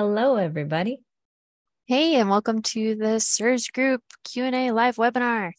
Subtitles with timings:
[0.00, 1.02] Hello, everybody.
[1.84, 5.52] Hey, and welcome to the CIRS Group Q&A live webinar.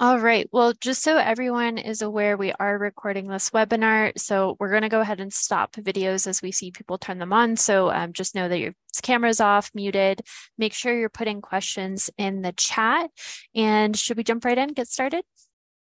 [0.00, 4.70] All right, well, just so everyone is aware, we are recording this webinar, so we're
[4.70, 7.58] going to go ahead and stop videos as we see people turn them on.
[7.58, 8.72] So um, just know that your
[9.02, 10.22] camera's off, muted.
[10.56, 13.10] Make sure you're putting questions in the chat.
[13.54, 15.22] And should we jump right in, get started?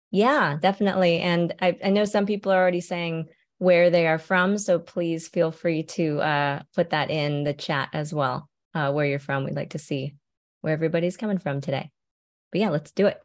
[0.09, 1.19] Yeah, definitely.
[1.19, 3.27] And I, I know some people are already saying
[3.61, 4.57] where they are from.
[4.57, 9.05] So please feel free to uh, put that in the chat as well, uh, where
[9.05, 9.43] you're from.
[9.43, 10.15] We'd like to see
[10.61, 11.91] where everybody's coming from today.
[12.51, 13.21] But yeah, let's do it.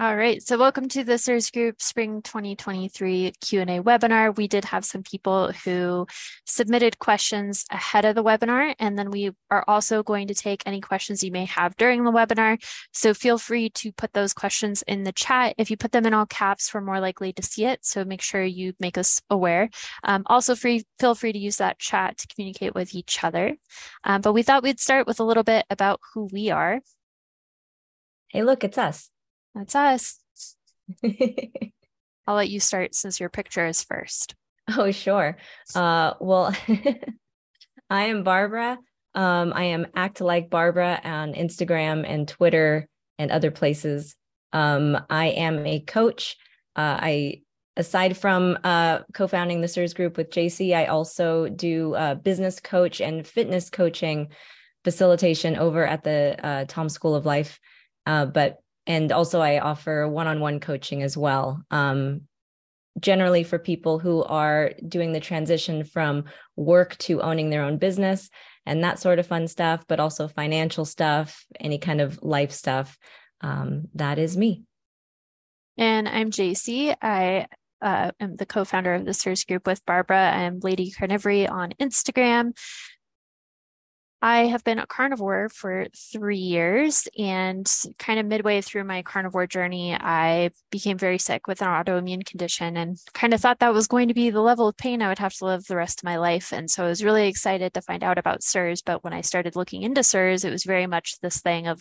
[0.00, 4.34] All right, so welcome to the CIRS Group Spring 2023 Q&A webinar.
[4.34, 6.06] We did have some people who
[6.46, 10.80] submitted questions ahead of the webinar, and then we are also going to take any
[10.80, 12.56] questions you may have during the webinar.
[12.94, 15.54] So feel free to put those questions in the chat.
[15.58, 18.22] If you put them in all caps, we're more likely to see it, so make
[18.22, 19.68] sure you make us aware.
[20.02, 23.54] Um, also free, feel free to use that chat to communicate with each other.
[24.02, 26.80] Um, but we thought we'd start with a little bit about who we are.
[28.28, 29.10] Hey, look, it's us.
[29.54, 30.18] That's us.
[32.26, 34.34] I'll let you start since your picture is first.
[34.76, 35.36] Oh, sure.
[35.74, 36.54] Uh, well,
[37.90, 38.78] I am Barbara.
[39.14, 44.14] Um, I am Act Like Barbara on Instagram and Twitter and other places.
[44.52, 46.36] Um, I am a coach.
[46.76, 47.42] Uh, I,
[47.76, 53.00] aside from uh, co-founding the CIRS group with Jacie, I also do uh, business coach
[53.00, 54.28] and fitness coaching
[54.84, 57.58] facilitation over at the uh, Tom School of Life.
[58.06, 61.62] Uh, but and also I offer one-on-one coaching as well.
[61.70, 62.22] Um,
[62.98, 66.24] generally for people who are doing the transition from
[66.56, 68.28] work to owning their own business
[68.66, 72.98] and that sort of fun stuff, but also financial stuff, any kind of life stuff.
[73.40, 74.64] Um, that is me.
[75.78, 76.94] And I'm Jacie.
[77.00, 77.46] I
[77.80, 80.30] uh, am the co-founder of the CIRS group with Barbara.
[80.30, 82.52] I'm Lady Carnivory on Instagram.
[84.22, 87.66] I have been a carnivore for three years, and
[87.98, 92.76] kind of midway through my carnivore journey, I became very sick with an autoimmune condition
[92.76, 95.18] and kind of thought that was going to be the level of pain I would
[95.18, 96.52] have to live the rest of my life.
[96.52, 98.82] And so I was really excited to find out about CIRS.
[98.84, 101.80] But when I started looking into CIRS, it was very much this thing of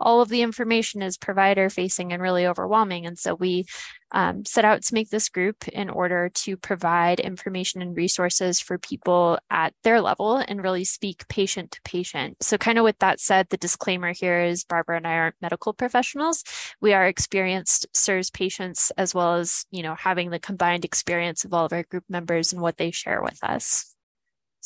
[0.00, 3.06] all of the information is provider facing and really overwhelming.
[3.06, 3.66] And so we
[4.14, 8.78] um, set out to make this group in order to provide information and resources for
[8.78, 12.36] people at their level and really speak patient to patient.
[12.40, 15.72] So, kind of with that said, the disclaimer here is Barbara and I aren't medical
[15.72, 16.44] professionals.
[16.80, 21.52] We are experienced CIRS patients as well as, you know, having the combined experience of
[21.52, 23.93] all of our group members and what they share with us.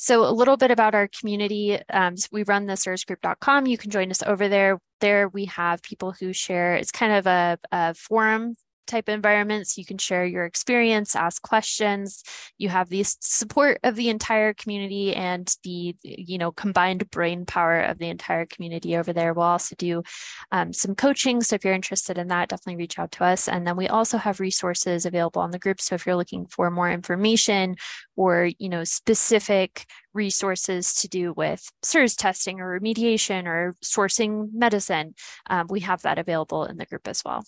[0.00, 1.76] So a little bit about our community.
[1.90, 3.66] Um, we run the cirsgroup.com.
[3.66, 4.78] You can join us over there.
[5.00, 8.54] There we have people who share, it's kind of a, a forum
[8.88, 9.78] type environments.
[9.78, 12.24] You can share your experience, ask questions.
[12.58, 17.80] You have the support of the entire community and the you know combined brain power
[17.80, 19.32] of the entire community over there.
[19.32, 20.02] We'll also do
[20.50, 21.42] um, some coaching.
[21.42, 23.48] So if you're interested in that, definitely reach out to us.
[23.48, 25.80] And then we also have resources available on the group.
[25.80, 27.76] So if you're looking for more information
[28.16, 35.14] or you know specific resources to do with CIRS testing or remediation or sourcing medicine,
[35.48, 37.44] um, we have that available in the group as well.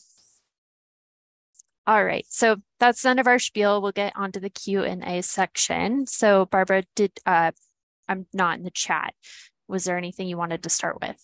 [1.90, 3.82] All right, so that's the end of our spiel.
[3.82, 6.06] We'll get onto the Q and A section.
[6.06, 7.50] So Barbara, did uh,
[8.08, 9.12] I'm not in the chat.
[9.66, 11.20] Was there anything you wanted to start with?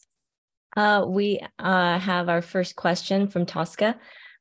[0.77, 3.95] Uh, we uh, have our first question from Tosca.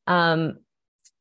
[0.08, 0.58] Um,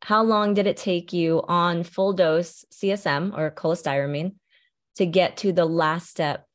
[0.00, 4.36] how long did it take you on full dose CSM or cholestyramine
[4.96, 6.46] to get to the last step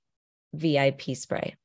[0.53, 1.55] VIP spray?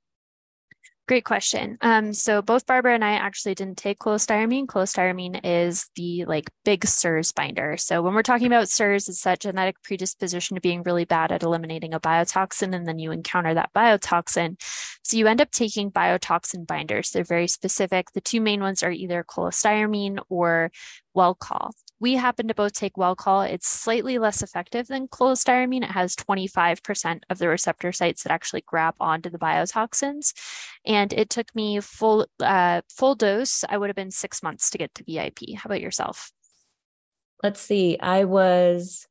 [1.07, 1.77] Great question.
[1.83, 4.65] Um, so both Barbara and I actually didn't take cholestyramine.
[4.65, 7.77] Cholestyramine is the like big CIRS binder.
[7.77, 11.43] So when we're talking about CIRS, it's that genetic predisposition to being really bad at
[11.43, 14.59] eliminating a biotoxin, and then you encounter that biotoxin.
[15.03, 17.11] So you end up taking biotoxin binders.
[17.11, 18.13] They're very specific.
[18.13, 20.71] The two main ones are either cholestyramine or
[21.15, 21.73] Welchol.
[22.01, 23.49] We happen to both take Welchol.
[23.49, 25.85] It's slightly less effective than cholestyramine.
[25.85, 30.33] It has 25% of the receptor sites that actually grab onto the biotoxins.
[30.85, 33.65] And it took me full uh, full dose.
[33.69, 35.57] I would have been six months to get to VIP.
[35.57, 36.33] How about yourself?
[37.43, 37.99] Let's see.
[37.99, 39.07] I was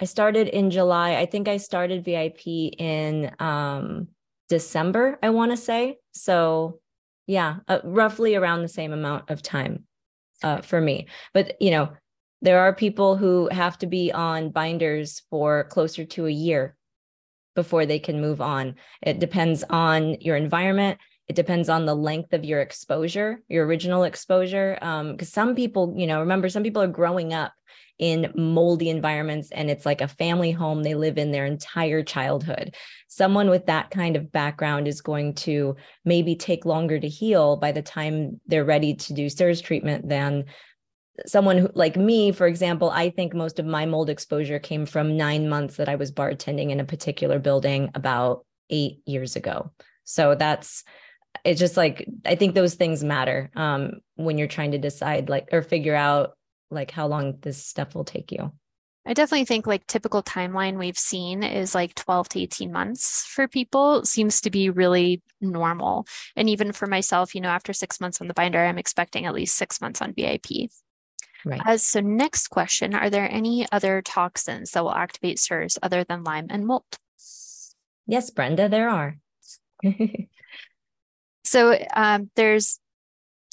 [0.00, 1.16] I started in July.
[1.16, 4.08] I think I started VIP in um,
[4.48, 5.98] December, I want to say.
[6.12, 6.80] So,
[7.26, 9.86] yeah, uh, roughly around the same amount of time
[10.44, 11.06] uh, for me.
[11.32, 11.86] But you know,
[12.42, 16.76] there are people who have to be on binders for closer to a year
[17.56, 18.74] before they can move on.
[19.02, 20.98] It depends on your environment.
[21.28, 25.94] it depends on the length of your exposure your original exposure um because some people
[25.96, 27.52] you know remember some people are growing up
[27.98, 32.74] in moldy environments and it's like a family home they live in their entire childhood.
[33.08, 37.70] Someone with that kind of background is going to maybe take longer to heal by
[37.70, 40.44] the time they're ready to do CIRS treatment than
[41.26, 45.16] someone who like me for example i think most of my mold exposure came from
[45.16, 49.70] nine months that i was bartending in a particular building about eight years ago
[50.02, 50.82] so that's
[51.44, 55.48] it's just like i think those things matter um, when you're trying to decide like
[55.52, 56.36] or figure out
[56.74, 58.52] like how long this stuff will take you
[59.06, 63.46] I definitely think like typical timeline we've seen is like 12 to 18 months for
[63.46, 66.06] people seems to be really normal.
[66.36, 69.34] And even for myself, you know, after six months on the binder, I'm expecting at
[69.34, 70.70] least six months on VIP.
[71.44, 71.60] Right.
[71.66, 76.24] Uh, so next question, are there any other toxins that will activate CIRS other than
[76.24, 76.84] Lyme and mold?
[78.06, 79.18] Yes, Brenda, there are.
[81.44, 82.80] so um, there's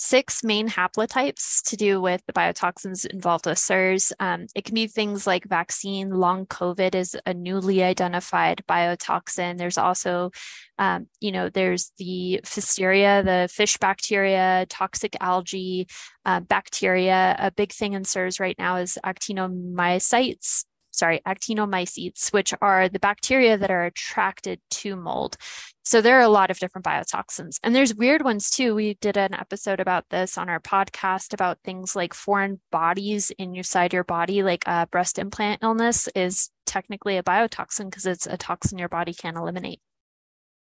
[0.03, 4.11] six main haplotypes to do with the biotoxins involved with CIRS.
[4.19, 9.59] Um, it can be things like vaccine, long COVID is a newly identified biotoxin.
[9.59, 10.31] There's also,
[10.79, 15.85] um, you know, there's the Pfiesteria, the fish bacteria, toxic algae,
[16.25, 17.35] uh, bacteria.
[17.37, 23.57] A big thing in CIRS right now is actinomycetes sorry, actinomycetes, which are the bacteria
[23.57, 25.37] that are attracted to mold.
[25.83, 27.57] So there are a lot of different biotoxins.
[27.63, 28.75] And there's weird ones too.
[28.75, 33.93] We did an episode about this on our podcast about things like foreign bodies inside
[33.93, 38.77] your body, like a breast implant illness is technically a biotoxin because it's a toxin
[38.77, 39.79] your body can't eliminate.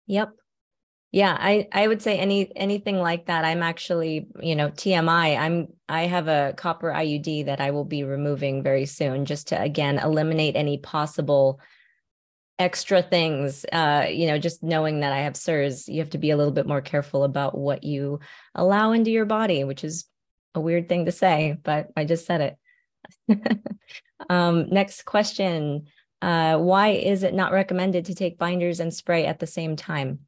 [0.07, 0.33] Yep.
[1.15, 3.45] Yeah, I I would say any anything like that.
[3.45, 5.37] I'm actually, you know, TMI.
[5.37, 9.61] I'm I have a copper IUD that I will be removing very soon just to
[9.61, 11.61] again eliminate any possible
[12.59, 16.31] extra things uh you know just knowing that i have CIRS you have to be
[16.31, 18.21] a little bit more careful about what you
[18.53, 20.05] allow into your body which is
[20.53, 22.55] a weird thing to say but i just said
[23.27, 23.59] it
[24.29, 25.87] um next question
[26.21, 30.19] uh why is it not recommended to take binders and spray at the same time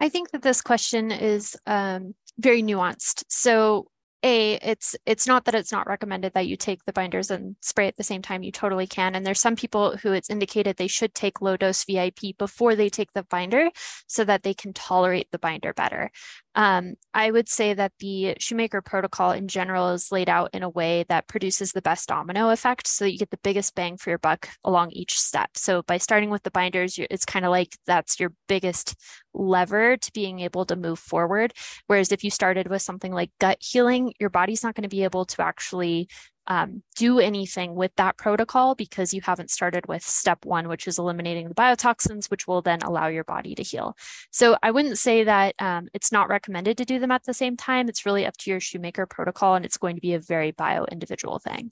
[0.00, 3.24] i think that this question is um very nuanced.
[3.28, 3.86] So
[4.22, 7.86] a it's it's not that it's not recommended that you take the binders and spray
[7.86, 8.42] at the same time.
[8.42, 9.14] You totally can.
[9.14, 12.90] And there's some people who it's indicated they should take low dose vip before they
[12.90, 13.70] take the binder
[14.08, 16.10] so that they can tolerate the binder better
[16.54, 20.68] um, I would say that the Shoemaker protocol in general is laid out in a
[20.68, 24.10] way that produces the best domino effect so that you get the biggest bang for
[24.10, 25.50] your buck along each step.
[25.54, 28.96] So by starting with the binders, it's kind of like that's your biggest
[29.32, 31.52] lever to being able to move forward.
[31.86, 35.04] Whereas if you started with something like gut healing, your body's not going to be
[35.04, 36.08] able to actually
[36.46, 40.98] um, do anything with that protocol because you haven't started with step one, which is
[40.98, 43.96] eliminating the biotoxins, which will then allow your body to heal.
[44.30, 47.56] So I wouldn't say that um, it's not recommended to do them at the same
[47.56, 47.88] time.
[47.88, 50.84] It's really up to your shoemaker protocol, and it's going to be a very bio
[50.86, 51.70] individual thing.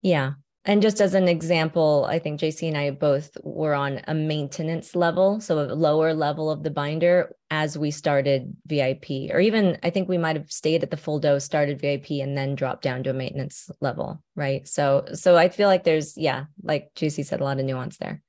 [0.00, 0.32] Yeah,
[0.64, 4.94] and just as an example, I think Jacie and I both were on a maintenance
[4.94, 9.90] level, so a lower level of the binder as we started VIP, or even I
[9.90, 13.02] think we might have stayed at the full dose, started VIP, and then dropped down
[13.02, 14.66] to a maintenance level, right?
[14.68, 18.22] So, so I feel like there's, yeah, like Jacie said, a lot of nuance there.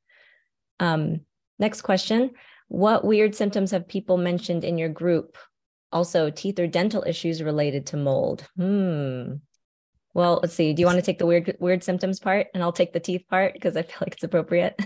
[0.80, 1.22] Um,
[1.60, 2.32] next question:
[2.68, 5.38] What weird symptoms have people mentioned in your group?
[5.92, 8.48] Also, teeth or dental issues related to mold.
[8.58, 9.34] Hmm.
[10.14, 10.74] Well, let's see.
[10.74, 13.26] Do you want to take the weird weird symptoms part and I'll take the teeth
[13.30, 14.80] part because I feel like it's appropriate.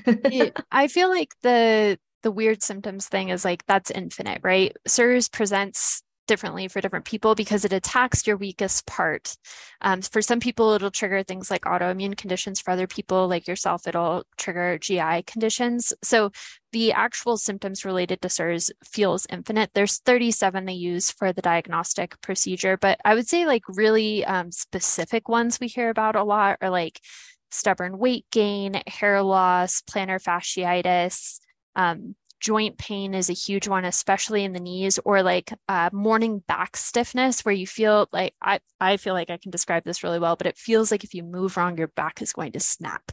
[0.71, 4.75] I feel like the the weird symptoms thing is like that's infinite, right?
[4.87, 9.35] CIRS presents differently for different people because it attacks your weakest part.
[9.81, 12.59] Um, for some people, it'll trigger things like autoimmune conditions.
[12.59, 15.93] For other people, like yourself, it'll trigger GI conditions.
[16.03, 16.31] So
[16.71, 19.71] the actual symptoms related to CIRS feels infinite.
[19.73, 24.51] There's 37 they use for the diagnostic procedure, but I would say like really um,
[24.51, 26.99] specific ones we hear about a lot are like
[27.51, 31.39] stubborn weight gain, hair loss, plantar fasciitis,
[31.75, 36.43] um, joint pain is a huge one, especially in the knees, or like uh, morning
[36.47, 40.19] back stiffness, where you feel like I, I feel like I can describe this really
[40.19, 43.11] well, but it feels like if you move wrong, your back is going to snap.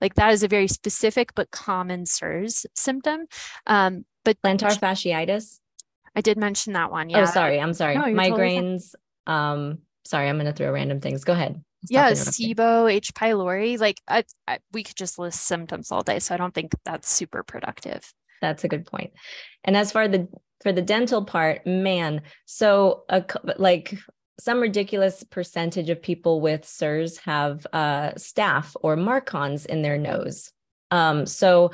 [0.00, 3.26] Like that is a very specific but common CIRS symptom.
[3.66, 5.58] Um, but plantar fasciitis.
[6.14, 7.08] I did mention that one.
[7.08, 7.22] Oh, yeah.
[7.22, 7.60] Oh, sorry.
[7.60, 7.94] I'm sorry.
[7.94, 8.94] No, Migraines.
[9.26, 11.24] Totally um, sorry, I'm going to throw random things.
[11.24, 11.62] Go ahead.
[11.84, 13.12] Stop yeah, SIBO, H.
[13.14, 13.78] pylori.
[13.78, 17.08] Like I, I, we could just list symptoms all day, so I don't think that's
[17.08, 18.12] super productive
[18.42, 19.12] that's a good point.
[19.64, 20.28] And as far the
[20.62, 23.24] for the dental part, man, so a,
[23.56, 23.94] like
[24.38, 30.52] some ridiculous percentage of people with CIRS have uh, staph or MARCoNS in their nose.
[30.90, 31.72] Um, so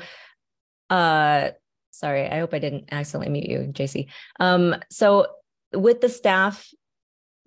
[0.89, 1.49] uh,
[1.91, 4.07] sorry, I hope I didn't accidentally mute you, Jacie.
[4.39, 5.27] Um, so
[5.73, 6.65] with the staph,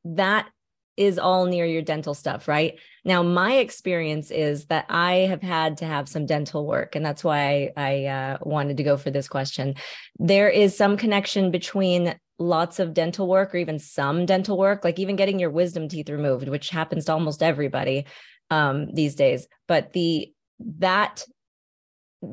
[0.05, 0.49] that
[0.97, 2.79] is all near your dental stuff, right?
[3.05, 7.25] Now, my experience is that I have had to have some dental work, and that's
[7.25, 9.75] why I, I uh, wanted to go for this question.
[10.19, 14.99] There is some connection between lots of dental work or even some dental work, like
[14.99, 18.07] even getting your wisdom teeth removed, which happens to almost everybody
[18.51, 19.47] um, these days.
[19.69, 20.33] But the
[20.79, 21.25] that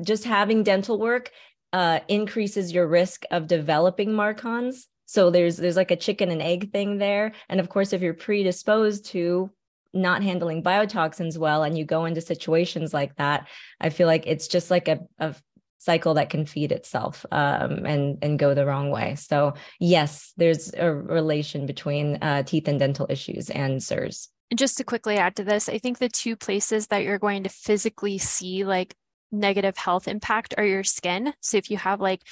[0.02, 1.30] just having dental work
[1.72, 4.86] uh, increases your risk of developing MARCoNS.
[5.10, 7.32] So there's there's like a chicken and egg thing there.
[7.48, 9.50] And of course, if you're predisposed to
[9.92, 13.48] not handling biotoxins well and you go into situations like that,
[13.80, 15.34] I feel like it's just like a, a
[15.78, 19.16] cycle that can feed itself um, and and go the wrong way.
[19.16, 24.28] So yes, there's a relation between uh, teeth and dental issues and CIRS.
[24.52, 27.42] And just to quickly add to this, I think the two places that you're going
[27.42, 28.94] to physically see like
[29.32, 31.34] negative health impact are your skin.
[31.40, 32.22] So if you have like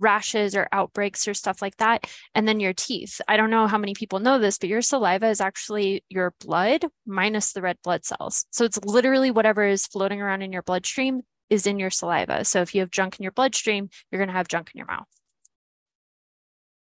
[0.00, 3.20] rashes or outbreaks or stuff like that, and then your teeth.
[3.28, 6.84] I don't know how many people know this, but your saliva is actually your blood
[7.06, 8.46] minus the red blood cells.
[8.50, 12.44] So it's literally whatever is floating around in your bloodstream is in your saliva.
[12.44, 14.86] So if you have junk in your bloodstream, you're going to have junk in your
[14.86, 15.06] mouth.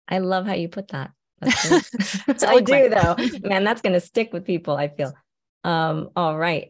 [0.08, 1.12] I love how you put that.
[1.42, 3.16] That's I do though.
[3.48, 5.14] Man, that's going to stick with people, I feel.
[5.64, 6.70] Um, all right.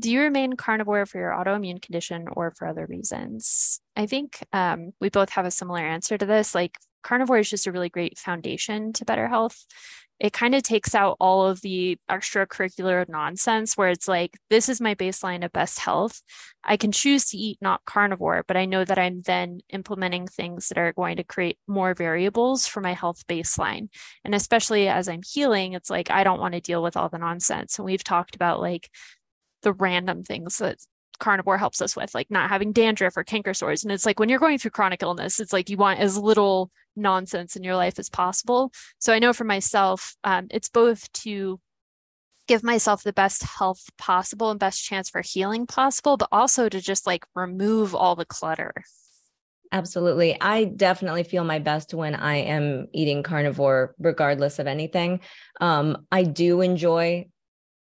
[0.00, 3.80] Do you remain carnivore for your autoimmune condition or for other reasons?
[3.96, 6.54] I think um, we both have a similar answer to this.
[6.54, 9.64] Like, carnivore is just a really great foundation to better health.
[10.20, 14.80] It kind of takes out all of the extracurricular nonsense where it's like, this is
[14.80, 16.22] my baseline of best health.
[16.62, 20.68] I can choose to eat not carnivore, but I know that I'm then implementing things
[20.68, 23.88] that are going to create more variables for my health baseline.
[24.24, 27.18] And especially as I'm healing, it's like, I don't want to deal with all the
[27.18, 27.78] nonsense.
[27.78, 28.88] And we've talked about like
[29.64, 30.78] the random things that
[31.18, 33.82] carnivore helps us with, like not having dandruff or canker sores.
[33.82, 36.70] And it's like when you're going through chronic illness, it's like you want as little
[36.96, 38.72] nonsense in your life as possible.
[38.98, 41.60] So I know for myself, um, it's both to
[42.46, 46.80] give myself the best health possible and best chance for healing possible, but also to
[46.80, 48.72] just like remove all the clutter.
[49.72, 50.40] Absolutely.
[50.40, 55.20] I definitely feel my best when I am eating carnivore, regardless of anything.
[55.60, 57.26] Um, I do enjoy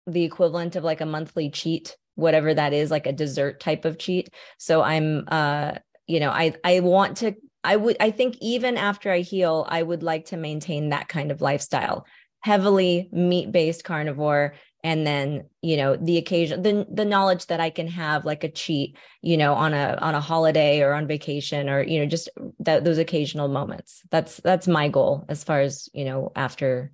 [0.08, 3.98] the equivalent of like a monthly cheat whatever that is like a dessert type of
[3.98, 4.30] cheat.
[4.58, 5.74] So i'm uh
[6.08, 9.82] you know i i want to i would i think even after i heal i
[9.82, 12.06] would like to maintain that kind of lifestyle.
[12.42, 17.70] Heavily meat based carnivore and then you know the occasion the the knowledge that i
[17.70, 21.70] can have like a cheat you know on a on a holiday or on vacation
[21.70, 22.30] or you know just
[22.60, 24.02] that those occasional moments.
[24.10, 26.92] That's that's my goal as far as you know after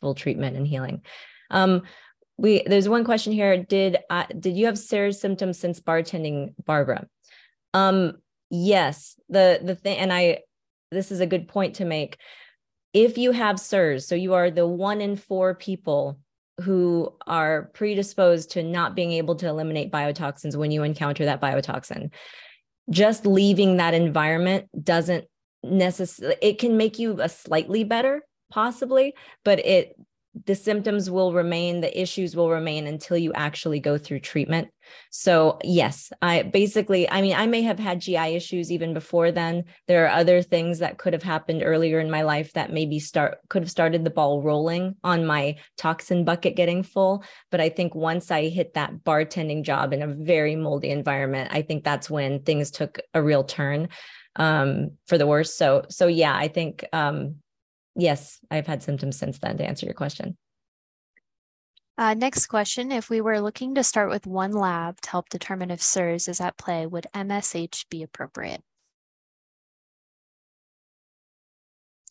[0.00, 1.02] full treatment and healing.
[1.50, 1.82] Um
[2.38, 3.62] we there's one question here.
[3.62, 7.06] Did uh, did you have CIRS symptoms since bartending barbara?
[7.74, 8.18] Um
[8.50, 9.18] yes.
[9.28, 10.40] The the thing and i
[10.92, 12.18] this is a good point to make.
[12.92, 16.18] If you have CIRS so you are the one in four people
[16.62, 22.10] who are predisposed to not being able to eliminate biotoxins when you encounter that biotoxin
[22.90, 25.24] just leaving that environment doesn't
[25.62, 29.14] necessarily it can make you a slightly better possibly
[29.44, 29.95] but it
[30.44, 34.68] the symptoms will remain, the issues will remain until you actually go through treatment.
[35.10, 39.64] So, yes, I basically, I mean, I may have had GI issues even before then.
[39.88, 43.38] There are other things that could have happened earlier in my life that maybe start
[43.48, 47.24] could have started the ball rolling on my toxin bucket getting full.
[47.50, 51.62] But I think once I hit that bartending job in a very moldy environment, I
[51.62, 53.88] think that's when things took a real turn
[54.36, 55.54] um, for the worse.
[55.54, 57.36] So, so yeah, I think um,
[57.96, 60.36] yes, I've had symptoms since then to answer your question.
[61.98, 62.92] Uh, next question.
[62.92, 66.40] If we were looking to start with one lab to help determine if CIRS is
[66.40, 68.62] at play, would MSH be appropriate?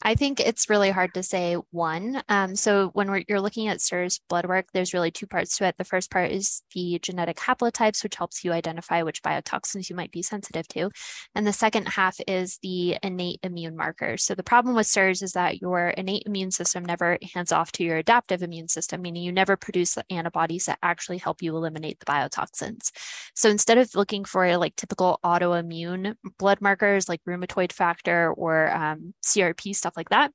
[0.05, 2.21] I think it's really hard to say one.
[2.29, 5.79] Um, so when you're looking at CIRS blood work, there's really two parts to it.
[5.79, 10.11] The first part is the genetic haplotypes, which helps you identify which biotoxins you might
[10.11, 10.91] be sensitive to.
[11.33, 14.23] And the second half is the innate immune markers.
[14.23, 17.83] So the problem with CIRS is that your innate immune system never hands off to
[17.83, 21.99] your adaptive immune system, meaning you never produce the antibodies that actually help you eliminate
[21.99, 22.91] the biotoxins.
[23.33, 29.15] So instead of looking for like typical autoimmune blood markers like rheumatoid factor or um,
[29.23, 30.31] CRP stuff like that,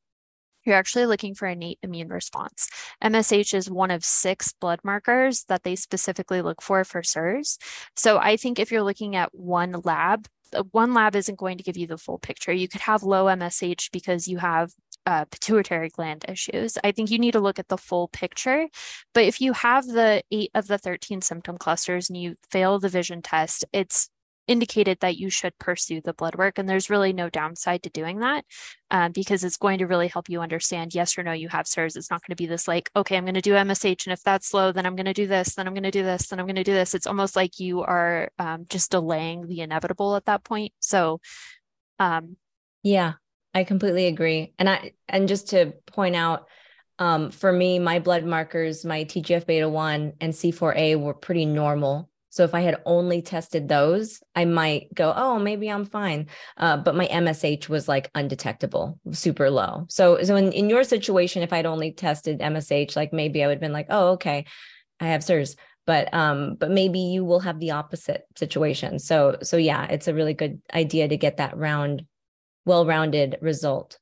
[0.64, 2.68] you're actually looking for innate immune response.
[3.02, 7.58] MSH is one of six blood markers that they specifically look for for CIRS.
[7.96, 10.26] So I think if you're looking at one lab,
[10.72, 12.52] one lab isn't going to give you the full picture.
[12.52, 14.72] You could have low MSH because you have
[15.06, 16.76] uh, pituitary gland issues.
[16.84, 18.68] I think you need to look at the full picture.
[19.14, 22.88] But if you have the eight of the 13 symptom clusters and you fail the
[22.88, 24.10] vision test, it's
[24.50, 26.58] indicated that you should pursue the blood work.
[26.58, 28.44] And there's really no downside to doing that
[28.90, 31.96] um, because it's going to really help you understand yes or no, you have CIRS.
[31.96, 34.06] It's not going to be this like, okay, I'm going to do MSH.
[34.06, 36.02] And if that's low, then I'm going to do this, then I'm going to do
[36.02, 36.94] this, then I'm going to do this.
[36.96, 40.72] It's almost like you are um, just delaying the inevitable at that point.
[40.80, 41.20] So,
[42.00, 42.36] um,
[42.82, 43.12] yeah,
[43.54, 44.52] I completely agree.
[44.58, 46.48] And I, and just to point out,
[46.98, 52.09] um, for me, my blood markers, my TGF beta 1 and C4A were pretty normal.
[52.30, 56.28] So if I had only tested those, I might go, oh, maybe I'm fine.
[56.56, 59.86] Uh, but my MSH was like undetectable, super low.
[59.88, 63.54] So, so in, in your situation, if I'd only tested MSH, like maybe I would
[63.54, 64.46] have been like, oh, okay,
[65.00, 65.56] I have CIRS.
[65.86, 68.98] But um, but maybe you will have the opposite situation.
[69.00, 72.04] So so yeah, it's a really good idea to get that round,
[72.64, 73.98] well-rounded result.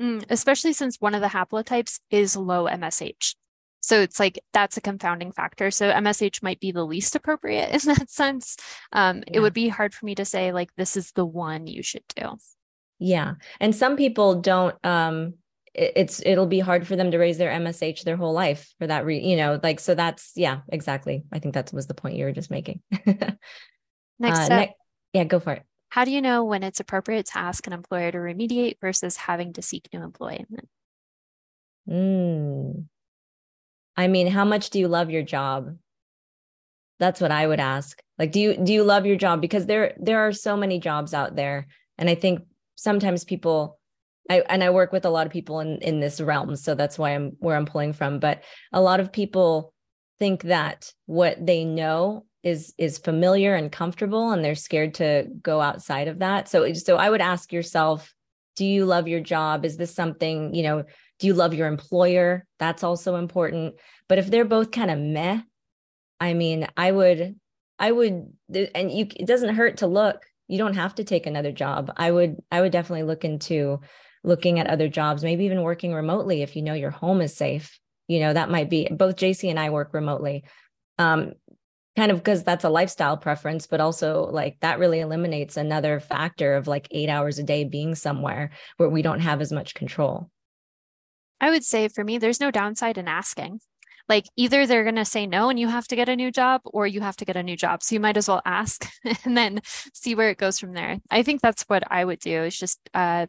[0.00, 3.34] Mm, especially since one of the haplotypes is low MSH.
[3.82, 5.70] So it's like that's a confounding factor.
[5.70, 8.56] So MSH might be the least appropriate in that sense.
[8.92, 9.34] Um, yeah.
[9.34, 12.04] It would be hard for me to say, like, this is the one you should
[12.16, 12.36] do.
[12.98, 13.34] Yeah.
[13.60, 15.34] And some people don't, um,
[15.74, 19.06] it's it'll be hard for them to raise their MSH their whole life for that
[19.06, 22.26] re- you know like so that's yeah exactly I think that was the point you
[22.26, 22.82] were just making.
[23.06, 23.38] Next
[24.20, 24.76] uh, ne-
[25.14, 25.62] yeah, go for it.
[25.88, 29.52] How do you know when it's appropriate to ask an employer to remediate versus having
[29.54, 30.68] to seek new employment?
[31.88, 32.86] Mm.
[33.96, 35.76] I mean, how much do you love your job?
[36.98, 38.00] That's what I would ask.
[38.18, 39.40] Like, do you do you love your job?
[39.40, 41.66] Because there there are so many jobs out there,
[41.98, 42.42] and I think
[42.76, 43.78] sometimes people,
[44.30, 46.98] I and I work with a lot of people in in this realm, so that's
[46.98, 48.20] why I'm where I'm pulling from.
[48.20, 49.72] But a lot of people
[50.18, 55.60] think that what they know is is familiar and comfortable and they're scared to go
[55.60, 58.12] outside of that so so i would ask yourself
[58.56, 60.84] do you love your job is this something you know
[61.22, 62.44] do you love your employer?
[62.58, 63.76] That's also important.
[64.08, 65.40] But if they're both kind of meh
[66.20, 67.34] i mean i would
[67.80, 68.32] i would
[68.74, 70.26] and you it doesn't hurt to look.
[70.48, 71.92] You don't have to take another job.
[71.96, 73.80] I would i would definitely look into
[74.24, 77.78] looking at other jobs maybe even working remotely if you know your home is safe.
[78.08, 80.42] You know that might be both Jacie and i work remotely
[80.98, 81.34] um,
[81.96, 86.54] kind of because that's a lifestyle preference, but also like that really eliminates another factor
[86.54, 90.30] of like eight hours a day being somewhere where we don't have as much control.
[91.42, 93.60] I would say for me, there's no downside in asking.
[94.08, 96.62] Like either they're going to say no and you have to get a new job
[96.64, 97.82] or you have to get a new job.
[97.82, 98.88] So you might as well ask
[99.24, 99.60] and then
[99.92, 100.98] see where it goes from there.
[101.10, 103.26] I think that's what I would do is just, uh,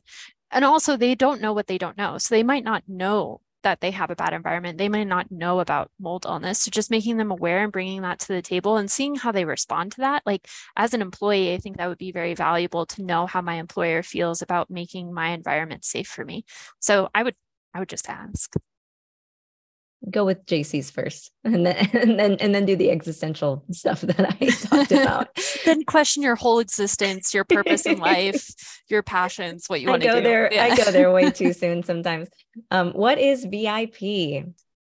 [0.51, 2.17] and also they don't know what they don't know.
[2.19, 4.77] So they might not know that they have a bad environment.
[4.77, 6.59] They might not know about mold illness.
[6.59, 9.45] So just making them aware and bringing that to the table and seeing how they
[9.45, 10.21] respond to that.
[10.25, 13.55] Like as an employee, I think that would be very valuable to know how my
[13.55, 16.43] employer feels about making my environment safe for me.
[16.79, 17.35] So I would
[17.73, 18.53] I would just ask
[20.09, 24.35] go with Jacie's first and then and then and then do the existential stuff that
[24.41, 25.29] I talked about.
[25.65, 28.49] then question your whole existence, your purpose in life,
[28.89, 30.21] your passions, what you want to do.
[30.21, 30.65] There, yeah.
[30.65, 32.29] I go there way too soon sometimes.
[32.71, 34.45] Um, what is VIP?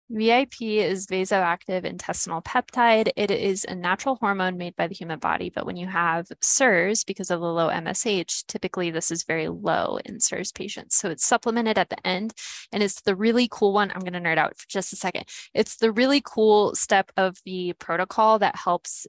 [0.09, 3.11] VIP is vasoactive intestinal peptide.
[3.17, 7.05] It is a natural hormone made by the human body, but when you have CIRS,
[7.05, 10.95] because of the low MSH, typically this is very low in CIRS patients.
[10.95, 12.33] So it's supplemented at the end,
[12.71, 13.91] and it's the really cool one.
[13.91, 15.25] I'm going to nerd out for just a second.
[15.53, 19.07] It's the really cool step of the protocol that helps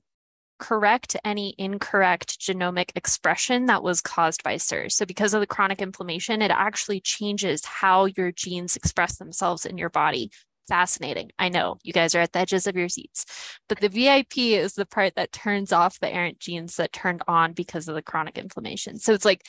[0.58, 4.96] correct any incorrect genomic expression that was caused by SIRS.
[4.96, 9.78] So, because of the chronic inflammation, it actually changes how your genes express themselves in
[9.78, 10.32] your body
[10.68, 11.30] fascinating.
[11.38, 13.24] I know you guys are at the edges of your seats,
[13.68, 17.52] but the VIP is the part that turns off the errant genes that turned on
[17.52, 18.98] because of the chronic inflammation.
[18.98, 19.42] So it's like,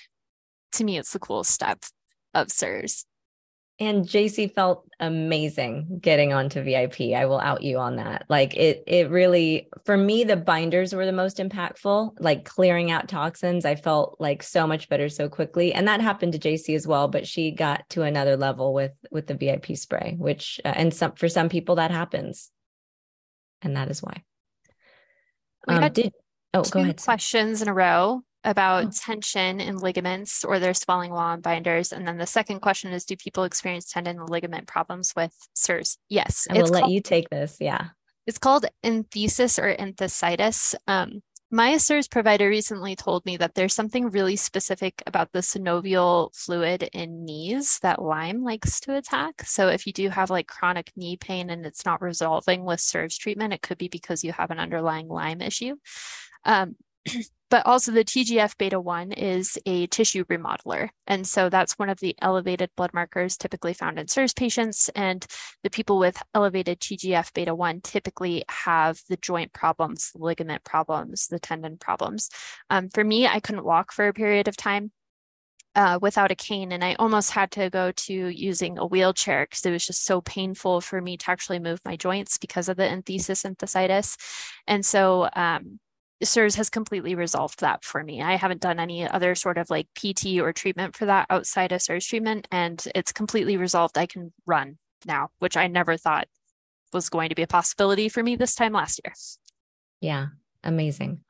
[0.73, 1.83] to me, it's the coolest step
[2.33, 3.05] of CIRS.
[3.79, 7.13] And Jacie felt amazing getting onto VIP.
[7.15, 8.25] I will out you on that.
[8.27, 13.07] Like it it really for me the binders were the most impactful, like clearing out
[13.07, 13.63] toxins.
[13.63, 15.73] I felt like so much better so quickly.
[15.73, 19.27] And that happened to Jacie as well, but she got to another level with with
[19.27, 22.51] the VIP spray, which uh, and some for some people that happens.
[23.61, 24.23] And that is why.
[25.67, 26.13] We um, had did
[26.53, 27.01] oh go ahead.
[27.01, 28.91] Questions in a row about oh.
[28.93, 31.91] tension in ligaments or their swelling while on binders.
[31.91, 35.97] And then the second question is Do people experience tendon and ligament problems with CIRS?
[36.09, 36.47] Yes.
[36.49, 37.57] I will let called, you take this.
[37.59, 37.89] Yeah.
[38.25, 40.75] It's called enthesis or enthesitis.
[40.87, 41.21] Um,
[41.51, 46.83] my CIRS provider recently told me that there's something really specific about the synovial fluid
[46.93, 49.41] in knees that Lyme likes to attack.
[49.45, 53.17] So if you do have like chronic knee pain and it's not resolving with CIRS
[53.17, 55.75] treatment, it could be because you have an underlying Lyme issue.
[56.45, 56.75] Um,
[57.49, 60.89] but also the TGF beta 1 is a tissue remodeler.
[61.07, 64.89] And so that's one of the elevated blood markers typically found in CIRS patients.
[64.95, 65.25] And
[65.63, 71.27] the people with elevated TGF beta 1 typically have the joint problems, the ligament problems,
[71.27, 72.29] the tendon problems.
[72.69, 74.91] Um, for me, I couldn't walk for a period of time.
[75.75, 79.63] Uh, without a cane, and I almost had to go to using a wheelchair because
[79.63, 82.83] it was just so painful for me to actually move my joints because of the
[82.83, 84.17] enthesis enthesitis.
[84.65, 85.79] And so, um,
[86.23, 88.21] CIRS has completely resolved that for me.
[88.21, 91.81] I haven't done any other sort of like PT or treatment for that outside of
[91.81, 93.97] CIRS treatment, and it's completely resolved.
[93.97, 96.27] I can run now, which I never thought
[96.91, 99.13] was going to be a possibility for me this time last year.
[100.01, 100.27] Yeah,
[100.63, 101.21] amazing.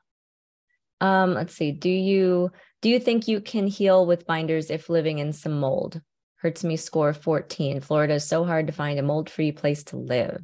[1.00, 1.72] Um, let's see.
[1.72, 2.50] Do you
[2.82, 6.00] do you think you can heal with binders if living in some mold?
[6.42, 7.80] HERTSMI score 14.
[7.80, 10.40] Florida is so hard to find a mold-free place to live.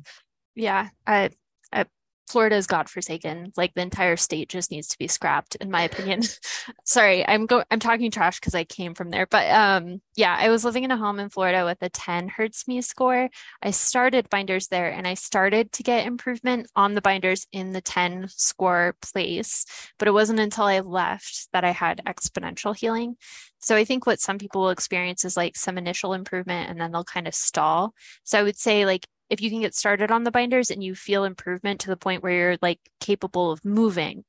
[0.54, 1.30] Yeah, I
[1.72, 1.86] I
[2.28, 3.52] Florida is godforsaken.
[3.56, 6.22] Like the entire state just needs to be scrapped, in my opinion.
[6.84, 9.26] Sorry, I'm go I'm talking trash because I came from there.
[9.26, 12.82] But um, yeah, I was living in a home in Florida with a 10 HERTSMI
[12.82, 13.28] score.
[13.62, 17.80] I started binders there and I started to get improvement on the binders in the
[17.80, 19.64] 10 score place.
[19.98, 23.16] But it wasn't until I left that I had exponential healing.
[23.58, 26.92] So I think what some people will experience is like some initial improvement and then
[26.92, 27.94] they'll kind of stall.
[28.24, 30.94] So I would say like if you can get started on the binders and you
[30.94, 34.24] feel improvement to the point where you're like capable of moving,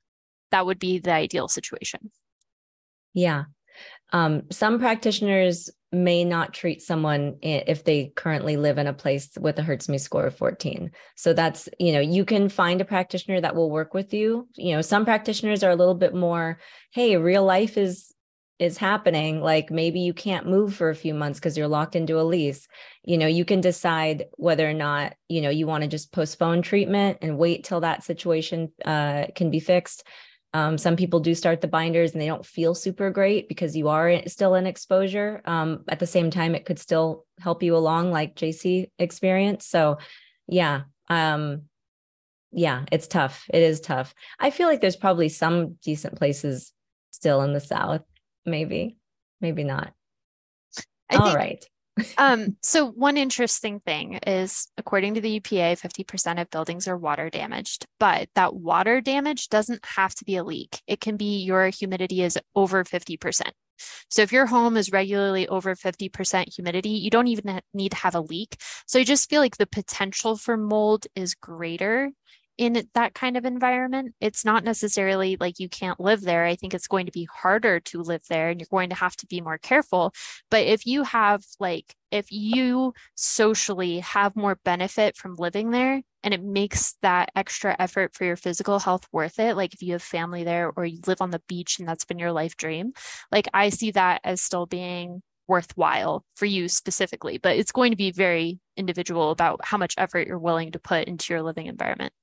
[0.52, 2.12] that would be the ideal situation.
[3.14, 3.46] Yeah.
[4.12, 9.58] Um, some practitioners may not treat someone if they currently live in a place with
[9.58, 10.92] a HERTSMI score of 14.
[11.16, 14.48] So that's, you know, you can find a practitioner that will work with you.
[14.56, 16.60] You know, some practitioners are a little bit more,
[16.92, 18.14] hey, real life is
[18.60, 22.20] is happening like maybe you can't move for a few months because you're locked into
[22.20, 22.68] a lease.
[23.04, 26.64] You know you can decide whether or not you know you want to just postpone
[26.64, 30.04] treatment and wait till that situation uh, can be fixed.
[30.54, 33.90] Um, some people do start the binders and they don't feel super great because you
[33.90, 35.42] are still in exposure.
[35.46, 40.00] Um, at the same time it could still help you along like Jacie experience so
[40.48, 41.64] yeah um,
[42.52, 43.46] yeah it's tough.
[43.54, 44.16] It is tough.
[44.40, 46.72] I feel like there's probably some decent places
[47.12, 48.02] still in the south
[48.48, 48.98] maybe,
[49.42, 49.94] maybe not.
[51.10, 51.66] I All think, right.
[52.18, 57.30] um, so one interesting thing is according to the EPA, 50% of buildings are water
[57.30, 60.82] damaged, but that water damage doesn't have to be a leak.
[60.88, 63.52] It can be your humidity is over 50%.
[64.10, 68.16] So if your home is regularly over 50% humidity, you don't even need to have
[68.16, 68.58] a leak.
[68.88, 72.12] So I just feel like the potential for mold is greater
[72.58, 74.16] in that kind of environment.
[74.20, 76.46] It's not necessarily like you can't live there.
[76.46, 79.16] I think it's going to be harder to live there and you're going to have
[79.18, 80.14] to be more careful.
[80.50, 86.34] But if you have, like, if you socially have more benefit from living there and
[86.34, 90.04] it makes that extra effort for your physical health worth it, like if you have
[90.04, 92.94] family there or you live on the beach and that's been your life dream,
[93.32, 97.98] like I see that as still being worthwhile for you specifically, but it's going to
[97.98, 102.14] be very individual about how much effort you're willing to put into your living environment.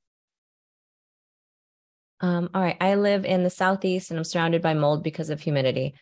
[2.25, 2.79] Um, all right.
[2.81, 5.93] I live in the Southeast and I'm surrounded by mold because of humidity.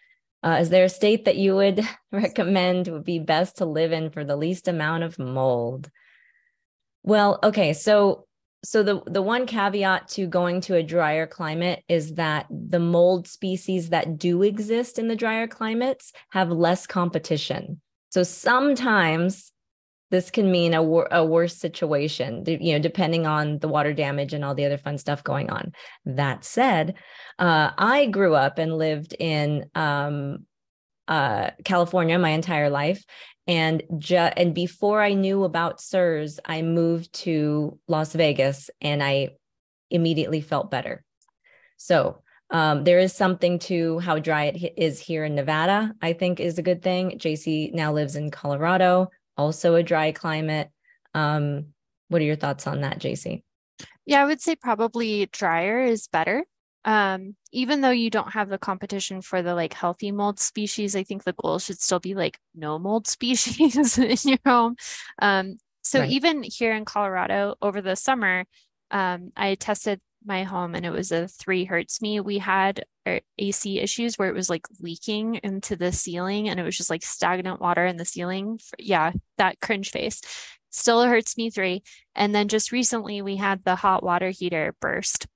[0.40, 4.10] Uh, is there a state that you would recommend would be best to live in
[4.10, 5.90] for the least amount of mold?
[7.02, 7.72] Well, okay.
[7.72, 8.28] So,
[8.62, 13.26] so the, the one caveat to going to a drier climate is that the mold
[13.26, 17.80] species that do exist in the drier climates have less competition.
[18.10, 19.50] So sometimes
[20.12, 24.34] this can mean a, wor- a worse situation, you know, depending on the water damage
[24.34, 25.72] and all the other fun stuff going on.
[26.04, 26.96] That said,
[27.38, 30.44] uh, I grew up and lived in um,
[31.08, 33.02] uh, California my entire life.
[33.46, 39.30] And ju- and before I knew about CIRS, I moved to Las Vegas and I
[39.90, 41.04] immediately felt better.
[41.78, 46.38] So um, there is something to how dry it is here in Nevada, I think
[46.38, 47.18] is a good thing.
[47.18, 50.70] Jacie now lives in Colorado also a dry climate.
[51.14, 51.66] Um,
[52.08, 53.42] what are your thoughts on that, Jacie?
[54.04, 56.44] Yeah, I would say probably drier is better.
[56.84, 61.04] Um, even though you don't have the competition for the like healthy mold species, I
[61.04, 64.76] think the goal should still be like no mold species in your home.
[65.20, 66.10] Um, so right.
[66.10, 68.44] even here in Colorado over the summer,
[68.90, 72.24] um, I tested my home and it was a three HERTSMI.
[72.24, 72.84] We had
[73.38, 77.04] AC issues where it was like leaking into the ceiling and it was just like
[77.04, 78.60] stagnant water in the ceiling.
[78.78, 80.20] Yeah, that cringe face.
[80.70, 81.82] Still HERTSMI three.
[82.14, 85.26] And then just recently we had the hot water heater burst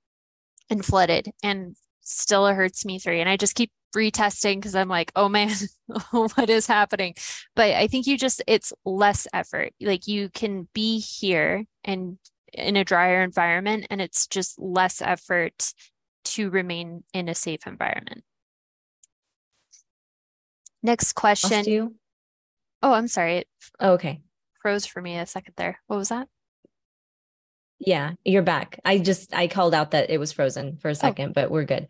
[0.69, 3.19] and flooded and still HERTSMI three.
[3.19, 5.51] And I just keep retesting because I'm like, oh man,
[6.11, 7.15] what is happening?
[7.55, 9.73] But I think you just, it's less effort.
[9.81, 12.17] Like you can be here and
[12.53, 15.73] in a drier environment and it's just less effort
[16.25, 18.23] to remain in a safe environment.
[20.83, 21.97] Next question.
[22.83, 23.37] Oh, I'm sorry.
[23.37, 23.47] It
[23.79, 24.21] oh, okay.
[24.61, 25.79] Froze for me a second there.
[25.87, 26.27] What was that?
[27.79, 28.79] Yeah, you're back.
[28.85, 30.93] I just I called out that it was frozen for a oh.
[30.93, 31.33] second, oh.
[31.33, 31.87] but we're good.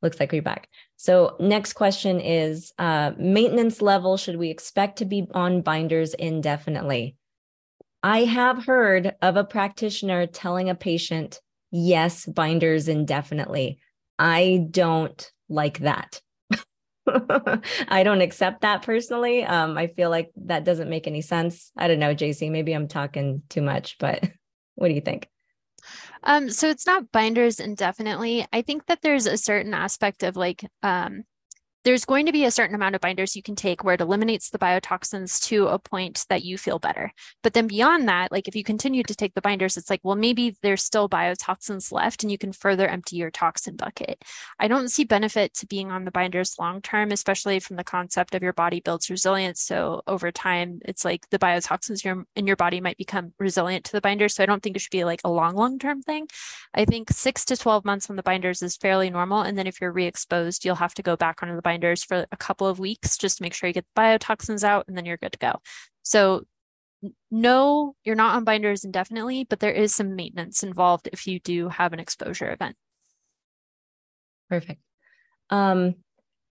[0.00, 0.68] Looks like we're back.
[0.96, 4.16] So next question is uh, maintenance level.
[4.16, 7.16] Should we expect to be on binders indefinitely?
[8.02, 13.80] I have heard of a practitioner telling a patient, yes, binders indefinitely.
[14.18, 16.20] I don't like that.
[17.88, 19.44] I don't accept that personally.
[19.44, 21.72] Um, I feel like that doesn't make any sense.
[21.76, 24.22] I don't know, Jacie, maybe I'm talking too much, but
[24.74, 25.28] what do you think?
[26.22, 28.46] Um, so it's not binders indefinitely.
[28.52, 31.24] I think that there's a certain aspect of like um,
[31.88, 34.50] there's going to be a certain amount of binders you can take where it eliminates
[34.50, 37.10] the biotoxins to a point that you feel better.
[37.42, 40.14] But then beyond that, like if you continue to take the binders, it's like, well,
[40.14, 44.22] maybe there's still biotoxins left and you can further empty your toxin bucket.
[44.58, 48.34] I don't see benefit to being on the binders long term, especially from the concept
[48.34, 49.62] of your body builds resilience.
[49.62, 52.04] So over time, it's like the biotoxins
[52.36, 54.34] in your body might become resilient to the binders.
[54.34, 56.28] So I don't think it should be like a long, long term thing.
[56.74, 59.40] I think six to 12 months on the binders is fairly normal.
[59.40, 62.26] And then if you're re exposed, you'll have to go back onto the binders for
[62.30, 65.04] a couple of weeks just to make sure you get the biotoxins out and then
[65.04, 65.60] you're good to go.
[66.02, 66.44] So
[67.30, 71.68] no, you're not on binders indefinitely, but there is some maintenance involved if you do
[71.68, 72.76] have an exposure event.
[74.48, 74.80] Perfect.
[75.50, 75.94] Um,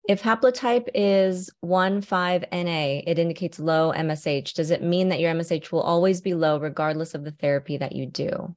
[0.08, 4.54] if haplotype is 1,5-NA, it indicates low MSH.
[4.54, 7.92] Does it mean that your MSH will always be low regardless of the therapy that
[7.92, 8.56] you do?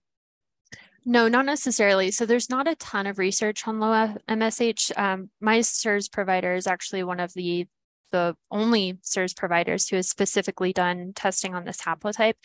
[1.06, 2.12] No, not necessarily.
[2.12, 4.98] So there's not a ton of research on low MSH.
[4.98, 7.68] Um, my CIRS provider is actually one of the
[8.12, 12.36] the only CIRS providers who has specifically done testing on this haplotype.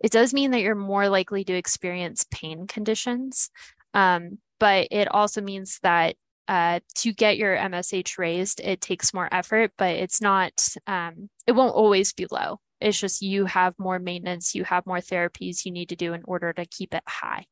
[0.00, 3.48] It does mean that you're more likely to experience pain conditions,
[3.94, 6.16] um, but it also means that
[6.48, 10.52] uh, to get your MSH raised, it takes more effort, but it's not,
[10.88, 12.58] um, it won't always be low.
[12.80, 16.22] It's just you have more maintenance, you have more therapies you need to do in
[16.24, 17.46] order to keep it high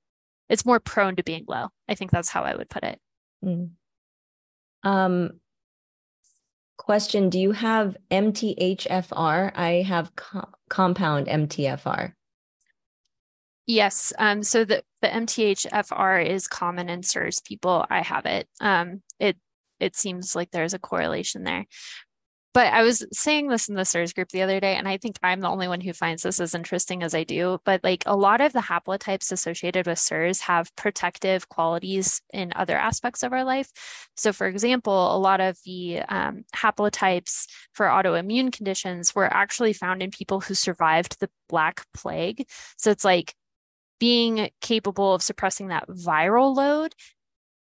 [0.50, 1.68] it's more prone to being low.
[1.88, 2.98] I think that's how I would put it.
[3.42, 3.70] Mm.
[4.82, 5.40] Um,
[6.76, 9.52] question: Do you have MTHFR?
[9.54, 12.12] I have co- compound MTFR.
[13.66, 14.12] Yes.
[14.18, 17.86] Um, so the, the MTHFR is common in CIRS people.
[17.88, 18.48] I have it.
[18.60, 19.36] Um, it
[19.78, 21.66] it seems like there's a correlation there
[22.52, 25.16] but I was saying this in the CIRS group the other day, and I think
[25.22, 27.58] I'm the only one who finds this as interesting as I do.
[27.64, 32.76] But like a lot of the haplotypes associated with CIRS have protective qualities in other
[32.76, 33.70] aspects of our life.
[34.16, 40.02] So, for example, a lot of the um, haplotypes for autoimmune conditions were actually found
[40.02, 42.46] in people who survived the Black Plague.
[42.76, 43.34] So, it's like
[44.00, 46.94] being capable of suppressing that viral load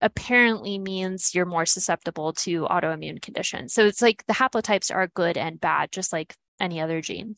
[0.01, 3.75] apparently means you're more susceptible to autoimmune conditions.
[3.75, 7.37] So it's like the haplotypes are good and bad, just like any other gene.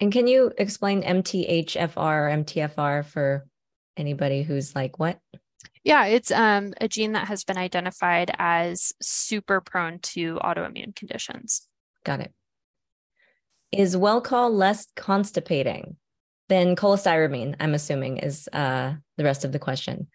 [0.00, 3.46] And can you explain MTHFR or MTFR for
[3.96, 5.18] anybody who's like, what?
[5.84, 11.66] Yeah, it's um, a gene that has been identified as super prone to autoimmune conditions.
[12.04, 12.32] Got it.
[13.72, 15.96] Is Welchol less constipating
[16.48, 17.56] than cholestyramine?
[17.60, 20.08] I'm assuming is uh, the rest of the question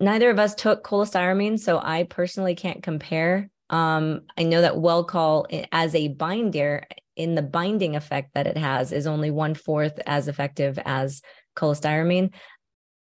[0.00, 3.50] neither of us took cholestyramine, so I personally can't compare.
[3.70, 6.86] Um, I know that Welchol as a binder
[7.16, 11.20] in the binding effect that it has is only one fourth as effective as
[11.56, 12.32] cholestyramine.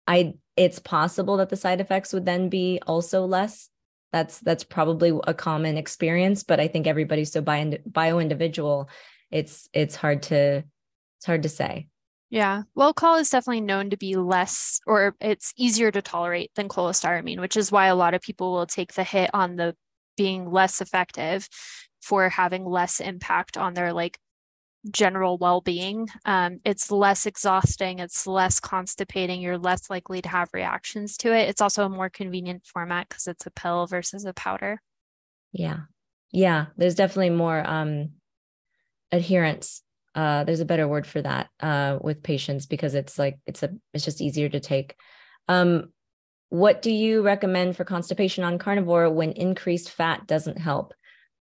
[0.08, 3.70] I it's possible that the side effects would then be also less.
[4.12, 8.90] That's that's probably a common experience, but I think everybody's so bio, bio individual.
[9.30, 10.64] It's it's hard to
[11.18, 11.88] it's hard to say.
[12.30, 12.64] Yeah.
[12.78, 17.56] Welchol is definitely known to be less or it's easier to tolerate than cholestyramine, which
[17.56, 19.76] is why a lot of people will take the hit on the
[20.18, 21.48] being less effective
[22.02, 24.20] for having less impact on their like
[24.92, 26.08] general well-being.
[26.26, 31.50] Um, it's less exhausting, it's less constipating, you're less likely to have reactions to it.
[31.50, 34.82] It's also a more convenient format because it's a pill versus a powder.
[35.54, 35.82] Yeah.
[36.32, 36.68] Yeah.
[36.76, 38.12] There's definitely more um
[39.12, 39.82] adherence
[40.18, 43.70] uh, there's a better word for that uh, with patients because it's like it's a
[43.94, 44.96] it's just easier to take.
[45.48, 45.94] Um,
[46.50, 50.96] what do you recommend for constipation on carnivore when increased fat doesn't help?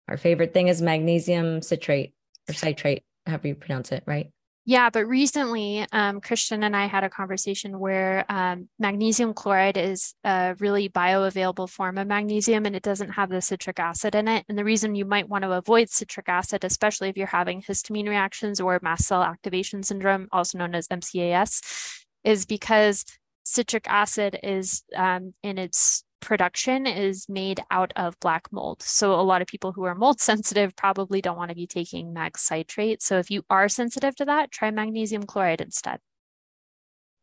[0.10, 2.14] Our favorite thing is magnesium citrate
[2.50, 4.32] or citrate, however you pronounce it, right?
[4.68, 10.16] Yeah, but recently, um, Christian and I had a conversation where um, magnesium chloride is
[10.24, 14.44] a really bioavailable form of magnesium and it doesn't have the citric acid in it.
[14.50, 18.10] And the reason you might want to avoid citric acid, especially if you're having histamine
[18.10, 23.06] reactions or mast cell activation syndrome, also known as MCAS, is because
[23.44, 28.82] citric acid is um, in its production is made out of black mold.
[28.82, 32.14] So a lot of people who are mold sensitive probably don't want to be taking
[32.14, 33.02] mag citrate.
[33.02, 36.00] So if you are sensitive to that, try magnesium chloride instead.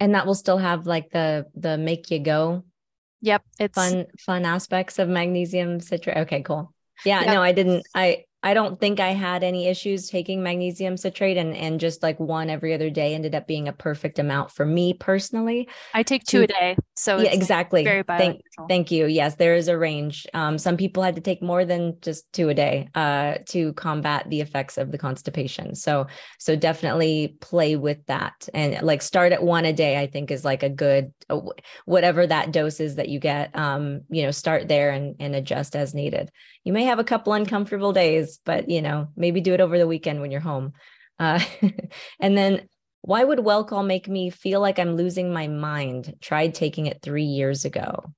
[0.01, 2.65] And that will still have like the the make you go.
[3.21, 6.17] Yep, it's fun fun aspects of magnesium citrate.
[6.19, 6.75] Okay, cool.
[7.05, 7.35] Yeah, yep.
[7.35, 7.87] no, I didn't.
[7.95, 12.19] I I don't think I had any issues taking magnesium citrate and and just like
[12.19, 15.69] one every other day ended up being a perfect amount for me personally.
[15.95, 16.77] I take two a day.
[16.95, 17.85] So yeah, exactly.
[17.85, 19.07] Very thank, thank you.
[19.07, 20.27] Yes, there is a range.
[20.35, 24.29] Um, some people had to take more than just two a day uh, to combat
[24.29, 25.75] the effects of the constipation.
[25.77, 26.07] So
[26.39, 30.01] so definitely play with that and like start at one a day.
[30.01, 31.41] I think is like a good uh,
[31.85, 33.57] whatever that dose is that you get.
[33.57, 36.31] Um, you know, start there and and adjust as needed.
[36.65, 39.87] You may have a couple uncomfortable days but you know, maybe do it over the
[39.87, 40.73] weekend when you're home.
[41.19, 41.41] Uh,
[42.21, 42.69] and then
[43.03, 46.15] why would Welchol make me feel like I'm losing my mind?
[46.21, 48.13] Tried taking it three years ago.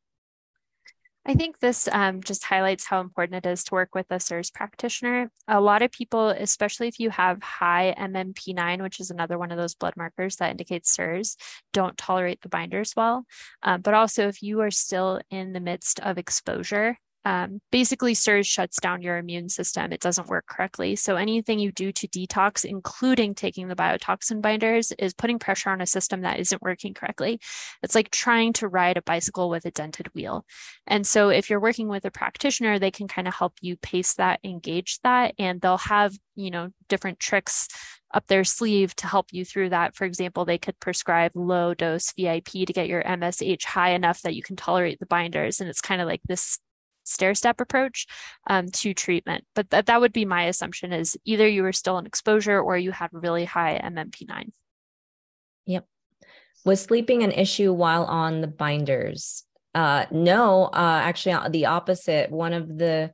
[1.26, 4.52] I think this um, just highlights how important it is to work with a CIRS
[4.52, 5.30] practitioner.
[5.48, 9.56] A lot of people, especially if you have high MMP9, which is another one of
[9.56, 11.36] those blood markers that indicates CIRS,
[11.72, 13.24] don't tolerate the binders well.
[13.62, 18.46] Um, but also, if you are still in the midst of exposure, um, basically CIRS
[18.46, 19.92] shuts down your immune system.
[19.92, 20.96] It doesn't work correctly.
[20.96, 25.80] So anything you do to detox, including taking the biotoxin binders, is putting pressure on
[25.80, 27.40] a system that isn't working correctly.
[27.82, 30.44] It's like trying to ride a bicycle with a dented wheel.
[30.86, 34.14] And so if you're working with a practitioner, they can kind of help you pace
[34.14, 37.68] that, engage that, and they'll have, you know, different tricks
[38.12, 39.96] up their sleeve to help you through that.
[39.96, 44.34] For example, they could prescribe low dose VIP to get your MSH high enough that
[44.34, 45.60] you can tolerate the binders.
[45.60, 46.58] And it's kind of like this
[47.04, 48.06] stair step approach
[48.48, 49.44] um, to treatment.
[49.54, 52.76] But that, that would be my assumption is either you were still in exposure or
[52.76, 54.50] you had really high MMP9.
[55.66, 55.86] Yep.
[56.64, 59.44] Was sleeping an issue while on the binders?
[59.74, 62.30] Uh, no, uh, actually, uh, the opposite.
[62.30, 63.12] One of the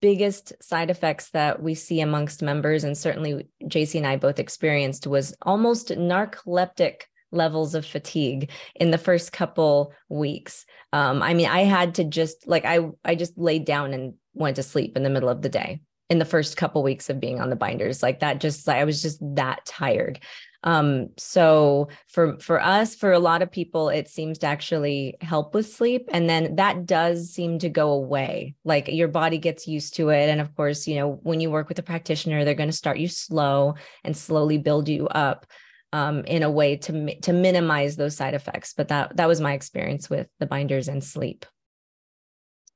[0.00, 5.06] biggest side effects that we see amongst members, and certainly Jacie and I both experienced,
[5.06, 7.02] was almost narcoleptic
[7.36, 10.64] levels of fatigue in the first couple weeks.
[10.92, 14.56] Um, I mean, I had to just like I I just laid down and went
[14.56, 17.40] to sleep in the middle of the day in the first couple weeks of being
[17.40, 18.02] on the binders.
[18.02, 20.20] Like that just I was just that tired.
[20.62, 25.54] Um, so for for us, for a lot of people, it seems to actually help
[25.54, 26.08] with sleep.
[26.12, 28.56] And then that does seem to go away.
[28.64, 30.28] Like your body gets used to it.
[30.28, 32.98] And of course, you know, when you work with a practitioner, they're going to start
[32.98, 35.46] you slow and slowly build you up
[35.92, 38.74] um, in a way to to minimize those side effects.
[38.76, 41.46] But that that was my experience with the binders and sleep.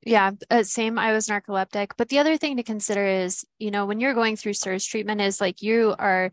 [0.05, 0.99] Yeah, uh, same.
[0.99, 1.92] I was narcoleptic.
[1.99, 5.20] But the other thing to consider is, you know, when you're going through CIRS treatment,
[5.20, 6.31] is like you are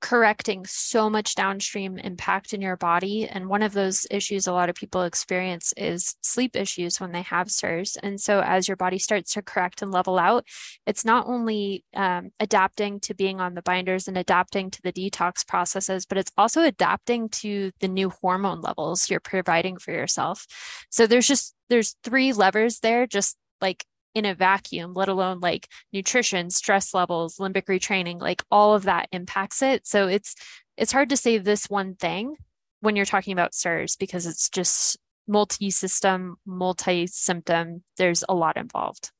[0.00, 3.28] correcting so much downstream impact in your body.
[3.28, 7.22] And one of those issues a lot of people experience is sleep issues when they
[7.22, 7.96] have CIRS.
[8.02, 10.46] And so as your body starts to correct and level out,
[10.86, 15.46] it's not only um, adapting to being on the binders and adapting to the detox
[15.46, 20.46] processes, but it's also adapting to the new hormone levels you're providing for yourself.
[20.90, 25.68] So there's just there's three levers there, just like in a vacuum, let alone like
[25.92, 29.86] nutrition, stress levels, limbic retraining, like all of that impacts it.
[29.86, 30.34] So it's
[30.76, 32.36] it's hard to say this one thing
[32.80, 37.82] when you're talking about CIRS because it's just multi-system, multi-symptom.
[37.98, 39.10] There's a lot involved.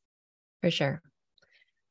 [0.62, 1.02] For sure.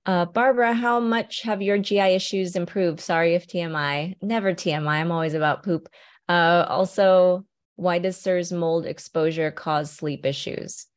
[0.06, 3.00] Uh, Barbara, how much have your GI issues improved?
[3.00, 4.16] Sorry if TMI.
[4.22, 4.88] Never TMI.
[4.88, 5.88] I'm always about poop.
[6.28, 10.88] Uh, also, why does CIRS mold exposure cause sleep issues?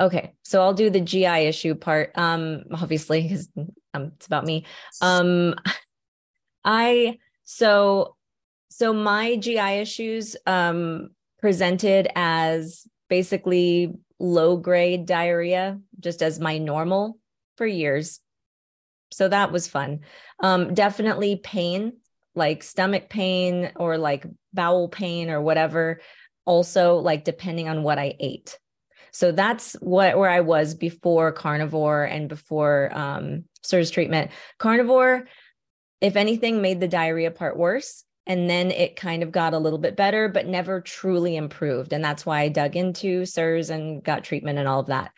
[0.00, 2.10] Okay, so I'll do the GI issue part.
[2.16, 3.48] Um, obviously, because
[3.94, 4.66] um, it's about me.
[5.00, 5.54] Um,
[6.64, 8.16] I so
[8.70, 17.18] so my GI issues um presented as basically low grade diarrhea, just as my normal
[17.56, 18.20] for years.
[19.12, 20.00] So that was fun.
[20.42, 21.98] Um, definitely pain,
[22.34, 26.00] like stomach pain or like bowel pain or whatever.
[26.46, 28.58] Also, like depending on what I ate.
[29.14, 34.32] So that's what where I was before carnivore and before um, CIRS treatment.
[34.58, 35.28] Carnivore,
[36.00, 38.02] if anything, made the diarrhea part worse.
[38.26, 41.92] And then it kind of got a little bit better, but never truly improved.
[41.92, 45.12] And that's why I dug into CIRS and got treatment and all of that.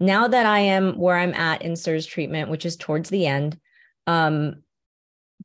[0.00, 3.60] Now that I am where I'm at in CIRS treatment, which is towards the end,
[4.08, 4.62] um,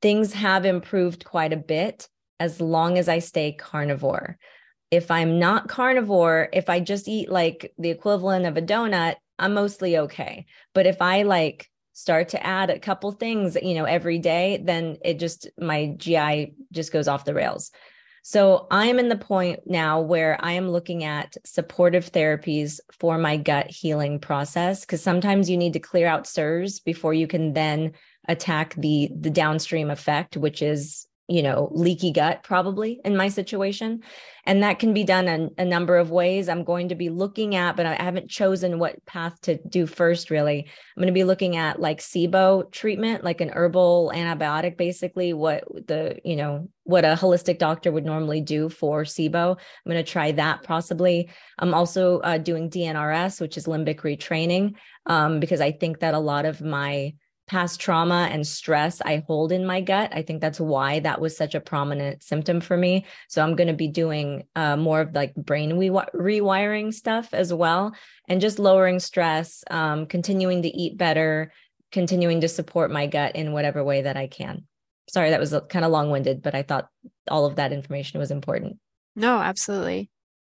[0.02, 2.10] things have improved quite a bit
[2.40, 4.40] as long as I stay carnivore
[4.92, 9.54] if I'm not carnivore, if I just eat like the equivalent of a donut, I'm
[9.54, 10.46] mostly okay.
[10.74, 14.98] But if I like start to add a couple things, you know, every day, then
[15.04, 17.72] it just my GI just goes off the rails.
[18.24, 23.38] So I'm in the point now where I am looking at supportive therapies for my
[23.38, 27.94] gut healing process because sometimes you need to clear out CIRS before you can then
[28.28, 34.04] attack the the downstream effect, which is you know, leaky gut, probably in my situation.
[34.46, 36.50] And that can be done in a number of ways.
[36.50, 40.30] I'm going to be looking at, but I haven't chosen what path to do first,
[40.30, 40.60] really.
[40.60, 45.64] I'm going to be looking at like SIBO treatment, like an herbal antibiotic, basically, what
[45.88, 49.52] the, you know, what a holistic doctor would normally do for SIBO.
[49.52, 51.30] I'm going to try that possibly.
[51.60, 54.74] I'm also uh, doing DNRS, which is limbic retraining,
[55.06, 57.14] um, because I think that a lot of my
[57.52, 60.12] past trauma and stress I hold in my gut.
[60.14, 63.06] I think that's why that was such a prominent symptom for me.
[63.28, 67.54] So I'm going to be doing uh, more of like brain re- rewiring stuff as
[67.54, 67.94] well,
[68.30, 71.52] and just lowering stress, um, continuing to eat better,
[71.92, 74.66] continuing to support my gut in whatever way that I can.
[75.10, 76.88] Sorry, that was kind of long winded, but I thought
[77.30, 78.78] all of that information was important.
[79.14, 80.10] No, absolutely.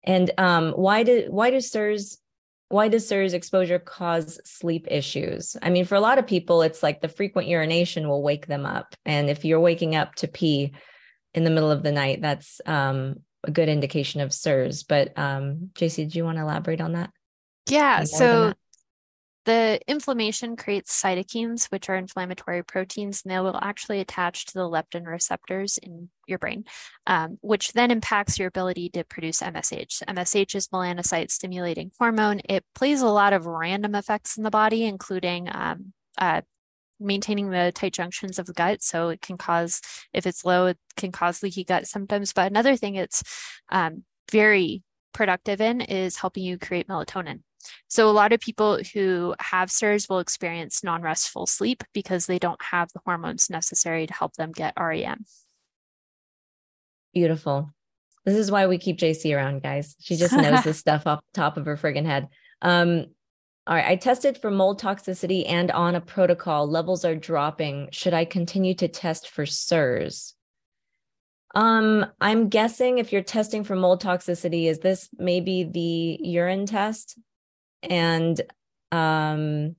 [0.04, 2.18] And um, why did why do CIRS
[2.68, 5.56] why does CIRS exposure cause sleep issues?
[5.62, 8.66] I mean, for a lot of people, it's like the frequent urination will wake them
[8.66, 8.94] up.
[9.04, 10.72] And if you're waking up to pee
[11.34, 14.84] in the middle of the night, that's um, a good indication of CIRS.
[14.88, 17.10] But um, Jacie, do you want to elaborate on that?
[17.68, 18.04] Yeah.
[18.04, 18.54] So
[19.44, 24.68] the inflammation creates cytokines, which are inflammatory proteins, and they will actually attach to the
[24.68, 26.64] leptin receptors in your brain,
[27.06, 30.02] um, which then impacts your ability to produce MSH.
[30.08, 32.40] MSH is melanocyte stimulating hormone.
[32.48, 36.40] It plays a lot of random effects in the body, including um, uh,
[36.98, 38.82] maintaining the tight junctions of the gut.
[38.82, 39.82] So it can cause,
[40.12, 42.32] if it's low, it can cause leaky gut symptoms.
[42.32, 43.22] But another thing it's
[43.68, 44.82] um, very
[45.12, 47.40] productive in is helping you create melatonin.
[47.88, 52.38] So, a lot of people who have CIRS will experience non restful sleep because they
[52.38, 55.24] don't have the hormones necessary to help them get REM.
[57.12, 57.72] Beautiful.
[58.24, 59.96] This is why we keep Jacie around, guys.
[60.00, 62.28] She just knows this stuff off the top of her friggin' head.
[62.62, 63.06] Um,
[63.66, 66.68] all right, I tested for mold toxicity and on a protocol.
[66.68, 67.88] Levels are dropping.
[67.92, 70.34] Should I continue to test for CIRS?
[71.54, 77.18] Um, I'm guessing if you're testing for mold toxicity, is this maybe the urine test?
[77.84, 78.40] And
[78.92, 79.76] um,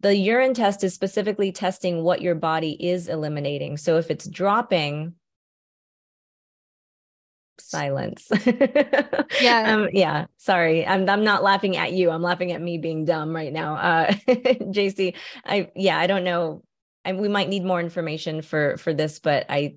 [0.00, 3.76] the urine test is specifically testing what your body is eliminating.
[3.76, 5.14] So if it's dropping,
[7.58, 8.28] silence.
[9.40, 9.74] yeah.
[9.74, 10.26] Um, yeah.
[10.36, 10.86] Sorry.
[10.86, 12.10] I'm I'm not laughing at you.
[12.10, 13.76] I'm laughing at me being dumb right now.
[13.76, 16.62] Uh Jacie, I yeah, I don't know.
[17.04, 19.76] I, we might need more information for for this, but I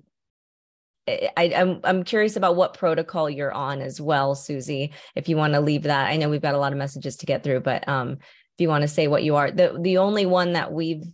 [1.36, 4.92] I, am I'm, I'm curious about what protocol you're on as well, Susie.
[5.14, 7.26] If you want to leave that, I know we've got a lot of messages to
[7.26, 10.26] get through, but um, if you want to say what you are, the the only
[10.26, 11.04] one that we've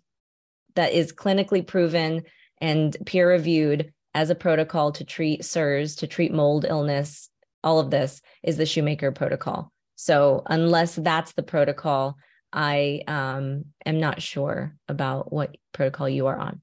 [0.75, 2.23] that is clinically proven
[2.61, 7.29] and peer reviewed as a protocol to treat CIRS, to treat mold illness,
[7.63, 9.73] all of this is the Shoemaker protocol.
[9.97, 12.17] So unless that's the protocol,
[12.53, 16.61] I um, am not sure about what protocol you are on.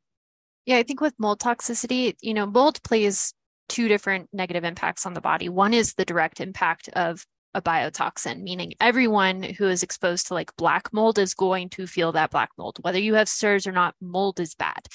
[0.66, 3.34] Yeah, I think with mold toxicity, you know, mold plays
[3.68, 5.50] two different negative impacts on the body.
[5.50, 10.56] One is the direct impact of a biotoxin, meaning everyone who is exposed to like
[10.56, 12.78] black mold is going to feel that black mold.
[12.82, 14.88] Whether you have CIRS or not, mold is bad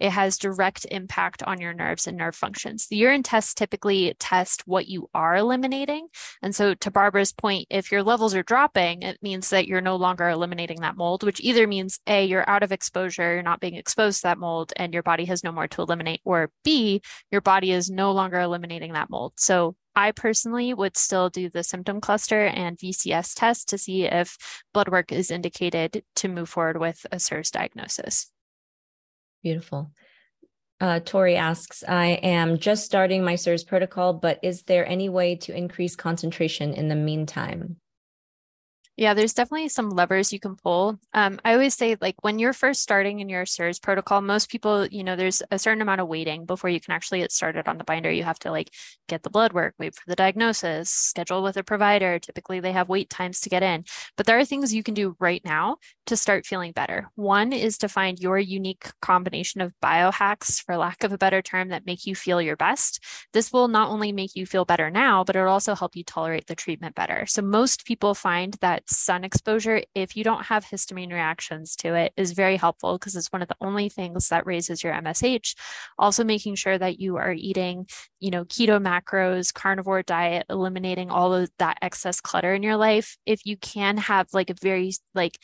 [0.00, 2.86] it has direct impact on your nerves and nerve functions.
[2.86, 6.08] The urine tests typically test what you are eliminating.
[6.42, 9.96] And so, to Barbara's point, if your levels are dropping, it means that you're no
[9.96, 13.74] longer eliminating that mold, which either means A, you're out of exposure, you're not being
[13.74, 17.40] exposed to that mold, and your body has no more to eliminate, or B, your
[17.40, 19.34] body is no longer eliminating that mold.
[19.36, 24.38] So, I personally would still do the symptom cluster and VCS test to see if
[24.72, 28.30] blood work is indicated to move forward with a CIRS diagnosis.
[29.42, 29.90] Beautiful.
[30.80, 35.34] Uh, Tori asks, I am just starting my CIRS protocol, but is there any way
[35.36, 37.76] to increase concentration in the meantime?
[38.98, 40.98] Yeah, there's definitely some levers you can pull.
[41.14, 44.86] Um, I always say, like, when you're first starting in your CIRS protocol, most people,
[44.88, 47.78] you know, there's a certain amount of waiting before you can actually get started on
[47.78, 48.10] the binder.
[48.10, 48.74] You have to, like,
[49.06, 52.18] get the blood work, wait for the diagnosis, schedule with a provider.
[52.18, 53.84] Typically, they have wait times to get in.
[54.16, 55.76] But there are things you can do right now
[56.06, 57.08] to start feeling better.
[57.14, 61.68] One is to find your unique combination of biohacks, for lack of a better term,
[61.68, 63.00] that make you feel your best.
[63.32, 66.46] This will not only make you feel better now, but it'll also help you tolerate
[66.46, 67.26] the treatment better.
[67.26, 72.12] So, most people find that sun exposure, if you don't have histamine reactions to it,
[72.16, 75.54] is very helpful because it's one of the only things that raises your MSH.
[75.98, 77.86] Also, making sure that you are eating,
[78.20, 83.16] you know, keto macros, carnivore diet, eliminating all of that excess clutter in your life.
[83.26, 85.38] If you can have like a very like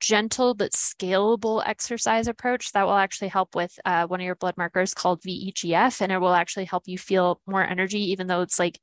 [0.00, 4.54] gentle but scalable exercise approach that will actually help with uh, one of your blood
[4.56, 8.58] markers called VEGF, and it will actually help you feel more energy, even though it's
[8.58, 8.80] like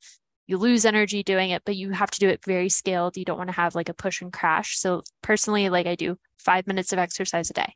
[0.47, 3.17] you lose energy doing it, but you have to do it very scaled.
[3.17, 4.77] You don't want to have like a push and crash.
[4.77, 7.73] So personally, like I do five minutes of exercise a day.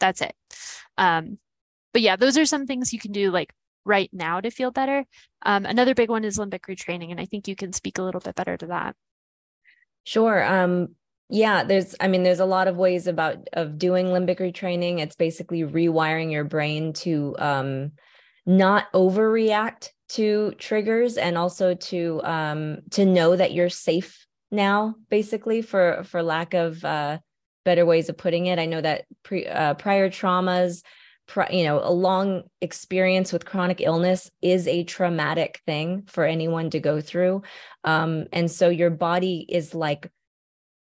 [0.00, 0.34] That's it.
[0.98, 1.38] Um,
[1.92, 3.52] but yeah, those are some things you can do like
[3.84, 5.04] right now to feel better.
[5.44, 8.20] Um, another big one is limbic retraining, and I think you can speak a little
[8.20, 8.96] bit better to that.
[10.04, 10.42] Sure.
[10.44, 10.96] Um,
[11.28, 14.98] yeah, there's I mean, there's a lot of ways about of doing limbic retraining.
[14.98, 17.92] It's basically rewiring your brain to um,
[18.46, 25.62] not overreact to triggers and also to um, to know that you're safe now, basically,
[25.62, 27.18] for for lack of uh,
[27.64, 28.58] better ways of putting it.
[28.58, 30.82] I know that pre, uh, prior traumas
[31.50, 36.80] you know, a long experience with chronic illness is a traumatic thing for anyone to
[36.80, 37.42] go through.
[37.84, 40.10] Um, and so your body is like,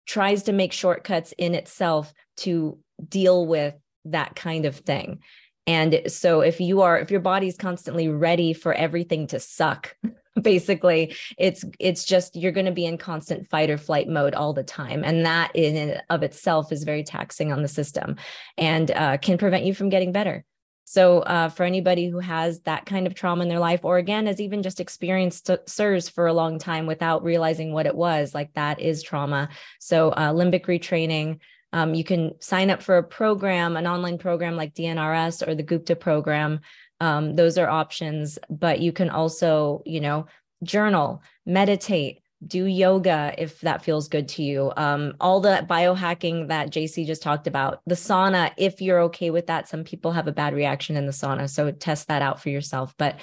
[0.05, 2.79] tries to make shortcuts in itself to
[3.09, 5.19] deal with that kind of thing.
[5.67, 9.95] And so if you are, if your body's constantly ready for everything to suck,
[10.41, 14.53] basically it's it's just you're going to be in constant fight or flight mode all
[14.53, 15.03] the time.
[15.03, 18.15] And that in and of itself is very taxing on the system
[18.57, 20.45] and uh, can prevent you from getting better.
[20.89, 24.25] So uh, for anybody who has that kind of trauma in their life or again
[24.25, 28.53] has even just experienced CIRS for a long time without realizing what it was like
[28.53, 29.49] that is trauma.
[29.81, 31.39] So uh, limbic retraining
[31.73, 35.63] um, you can sign up for a program an online program like dnrs or the
[35.63, 36.59] gupta program.
[36.99, 40.25] Um, those are options but you can also you know
[40.63, 44.71] journal meditate do yoga if that feels good to you.
[44.77, 49.47] Um, all the biohacking that Jacie just talked about the sauna if you're okay with
[49.47, 49.67] that.
[49.67, 52.93] Some people have a bad reaction in the sauna so test that out for yourself.
[52.97, 53.19] But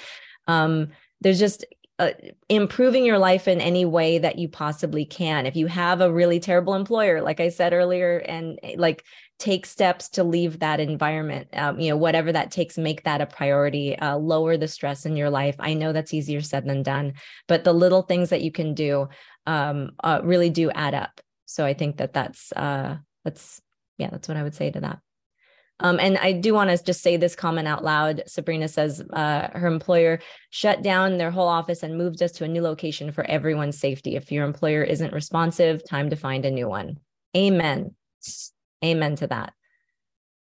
[0.47, 0.89] um,
[1.21, 1.65] there's just
[1.97, 2.11] uh,
[2.49, 5.45] improving your life in any way that you possibly can.
[5.45, 9.03] If you have a really terrible employer like i said earlier and like
[9.39, 13.25] take steps to leave that environment um, you know whatever that takes make that a
[13.25, 15.55] priority uh, lower the stress in your life.
[15.59, 17.13] I know that's easier said than done
[17.47, 19.07] but the little things that you can do
[19.47, 21.21] um, uh, really do add up.
[21.45, 23.61] So i think that that's uh, that's
[23.97, 24.99] yeah that's what i would say to that
[25.81, 28.23] um, and I do want to just say this comment out loud.
[28.27, 30.19] Sabrina says uh, her employer
[30.49, 34.15] shut down their whole office and moved us to a new location for everyone's safety.
[34.15, 36.99] If your employer isn't responsive, time to find a new one.
[37.35, 37.93] Amen.
[38.83, 39.53] Amen to that.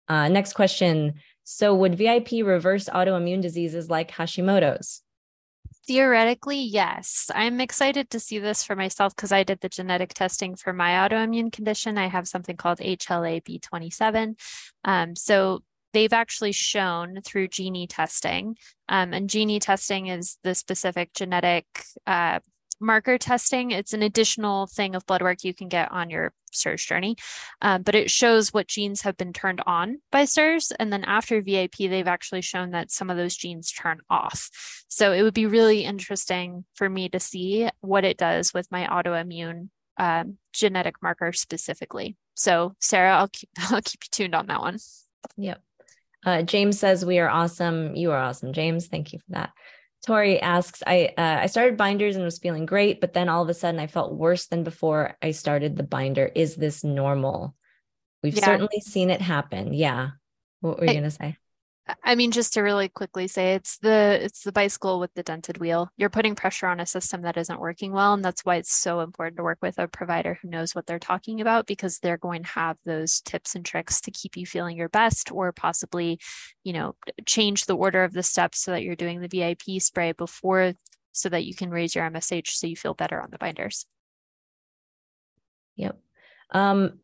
[0.09, 1.15] Uh, next question.
[1.43, 5.03] So, would VIP reverse autoimmune diseases like Hashimoto's?
[5.87, 7.31] Theoretically, yes.
[7.33, 10.91] I'm excited to see this for myself because I did the genetic testing for my
[10.91, 11.97] autoimmune condition.
[11.97, 14.35] I have something called HLA-B27.
[14.85, 15.63] Um, so
[15.93, 18.57] they've actually shown through GENIE testing,
[18.89, 21.67] um, and GENIE testing is the specific genetic
[22.05, 22.41] uh,
[22.81, 23.71] marker testing.
[23.71, 27.17] It's an additional thing of blood work you can get on your CIRS journey,
[27.61, 30.73] um, but it shows what genes have been turned on by CIRS.
[30.79, 34.51] And then after VIP, they've actually shown that some of those genes turn off.
[34.89, 38.87] So it would be really interesting for me to see what it does with my
[38.87, 39.69] autoimmune
[39.99, 42.17] um, genetic marker specifically.
[42.35, 44.79] So Sarah, I'll keep I'll keep you tuned on that one.
[45.37, 45.63] Yep.
[46.25, 47.95] Uh, James says we are awesome.
[47.95, 48.89] You are awesome, James.
[48.89, 49.53] Thank you for that.
[50.07, 53.49] Tori asks, I uh, I started binders and was feeling great, but then all of
[53.49, 56.31] a sudden I felt worse than before I started the binder.
[56.35, 57.57] Is this normal?
[58.23, 58.45] We've yeah.
[58.45, 59.73] certainly seen it happen.
[59.73, 60.11] Yeah.
[60.61, 61.37] What were you I, gonna say?
[62.03, 65.59] I mean, just to really quickly say, it's the it's the bicycle with the dented
[65.59, 65.89] wheel.
[65.97, 69.01] You're putting pressure on a system that isn't working well, and that's why it's so
[69.01, 72.43] important to work with a provider who knows what they're talking about because they're going
[72.43, 76.19] to have those tips and tricks to keep you feeling your best, or possibly,
[76.65, 80.11] you know, change the order of the steps so that you're doing the VIP spray
[80.11, 80.73] before,
[81.13, 83.87] so that you can raise your MSH so you feel better on the binders.
[85.77, 85.99] Yep.
[86.51, 87.01] Um,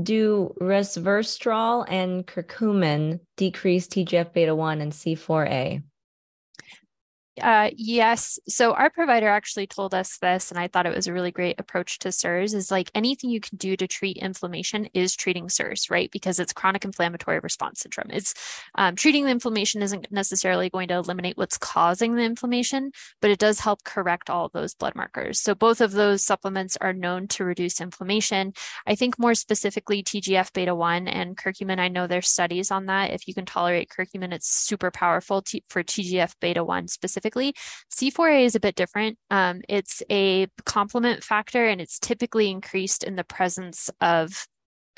[0.00, 5.82] do resveratrol and curcumin decrease TGF beta 1 and C4A?
[7.40, 8.38] Uh, yes.
[8.46, 11.58] So our provider actually told us this, and I thought it was a really great
[11.58, 15.90] approach to CIRS is like anything you can do to treat inflammation is treating CIRS,
[15.90, 16.10] right?
[16.10, 18.10] Because it's chronic inflammatory response syndrome.
[18.10, 18.34] It's
[18.74, 23.38] um, treating the inflammation isn't necessarily going to eliminate what's causing the inflammation, but it
[23.38, 25.40] does help correct all those blood markers.
[25.40, 28.52] So both of those supplements are known to reduce inflammation.
[28.86, 31.78] I think more specifically TGF beta 1 and curcumin.
[31.78, 33.10] I know there's studies on that.
[33.10, 37.54] If you can tolerate curcumin, it's super powerful t- for TGF beta 1 specifically specifically.
[37.94, 39.18] C4A is a bit different.
[39.30, 44.46] Um, it's a complement factor and it's typically increased in the presence of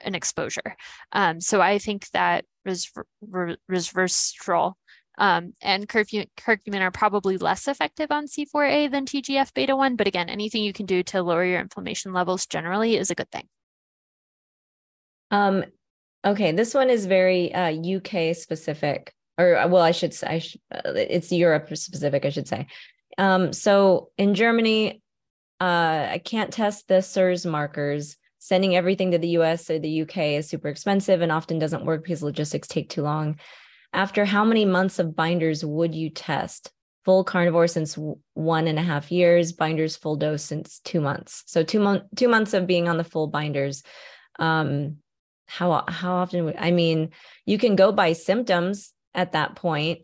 [0.04, 0.76] an exposure.
[1.12, 4.72] Um, so I think that resveratrol
[5.16, 9.96] um, and curcumin are probably less effective on C4A than TGF beta 1.
[9.96, 13.30] But again, anything you can do to lower your inflammation levels generally is a good
[13.30, 13.46] thing.
[15.30, 15.64] Um,
[16.24, 20.26] okay, this one is very uh, UK specific, or uh, well, I should say,
[20.72, 22.66] I uh, it's Europe specific, I should say.
[23.18, 25.02] Um, so in Germany,
[25.60, 28.16] uh, I can't test the CIRS markers.
[28.38, 32.02] Sending everything to the US or the UK is super expensive and often doesn't work
[32.02, 33.38] because logistics take too long.
[33.94, 36.70] After how many months of binders would you test?
[37.06, 37.98] Full carnivore since
[38.34, 41.42] one and a half years, binders full dose since two months.
[41.46, 43.82] So two months, two months of being on the full binders.
[44.38, 44.98] Um,
[45.46, 46.46] how how often?
[46.46, 47.10] Would, I mean,
[47.44, 50.00] you can go by symptoms at that point.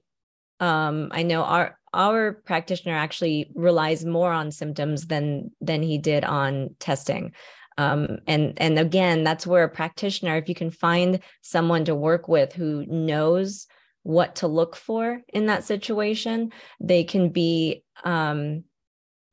[0.61, 6.24] Um, I know our our practitioner actually relies more on symptoms than than he did
[6.24, 7.32] on testing
[7.78, 12.28] um, and and again that's where a practitioner if you can find someone to work
[12.28, 13.66] with who knows
[14.02, 18.64] what to look for in that situation they can be um,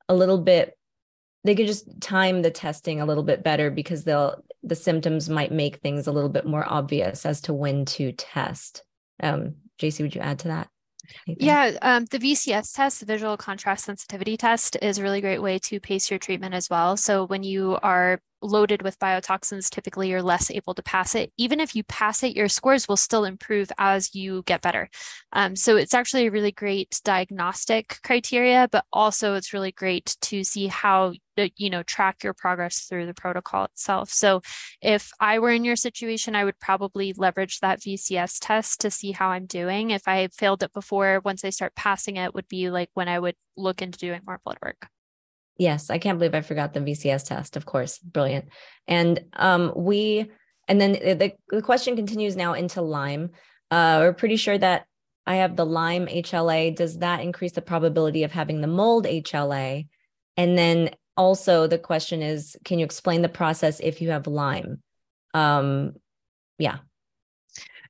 [0.09, 0.77] a little bit
[1.43, 5.51] they could just time the testing a little bit better because they'll the symptoms might
[5.51, 8.83] make things a little bit more obvious as to when to test
[9.21, 10.69] um, Jacie would you add to that
[11.27, 11.47] Anything?
[11.47, 15.59] Yeah, um, the VCS test, the visual contrast sensitivity test, is a really great way
[15.59, 16.97] to pace your treatment as well.
[16.97, 21.31] So when you are loaded with biotoxins, typically you're less able to pass it.
[21.37, 24.89] Even if you pass it, your scores will still improve as you get better.
[25.31, 30.43] Um, so it's actually a really great diagnostic criteria, but also it's really great to
[30.43, 31.13] see how
[31.55, 34.09] you know track your progress through the protocol itself.
[34.09, 34.41] So
[34.81, 39.11] if I were in your situation, I would probably leverage that VCS test to see
[39.11, 39.91] how I'm doing.
[39.91, 43.19] If I failed it before, once I start passing it, would be like when I
[43.19, 44.87] would look into doing more blood work.
[45.57, 47.57] Yes, I can't believe I forgot the VCS test.
[47.57, 48.49] Of course, brilliant.
[48.87, 50.29] And um, we,
[50.67, 53.31] and then the the question continues now into Lyme.
[53.71, 54.85] Uh, we're pretty sure that
[55.27, 56.75] I have the Lyme HLA.
[56.75, 59.87] Does that increase the probability of having the mold HLA?
[60.37, 64.81] And then also the question is, can you explain the process if you have Lyme?
[65.33, 65.93] Um,
[66.57, 66.77] yeah.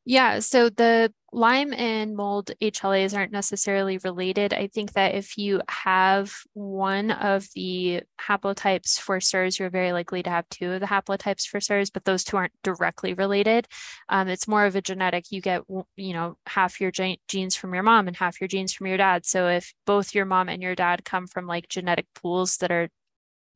[0.05, 0.39] Yeah.
[0.39, 4.53] So the Lyme and mold HLAs aren't necessarily related.
[4.53, 10.23] I think that if you have one of the haplotypes for CIRS, you're very likely
[10.23, 13.67] to have two of the haplotypes for CIRS, but those two aren't directly related.
[14.07, 15.25] Um, it's more of a genetic.
[15.29, 15.63] You get,
[15.97, 19.25] you know, half your genes from your mom and half your genes from your dad.
[19.25, 22.87] So if both your mom and your dad come from like genetic pools that are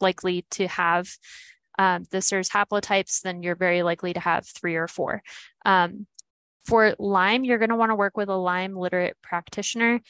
[0.02, 1.10] likely to have
[1.80, 5.24] um, the CIRS haplotypes, then you're very likely to have three or four.
[5.66, 6.08] Um,
[6.66, 10.02] for Lyme, you're going to want to work with a Lyme literate practitioner.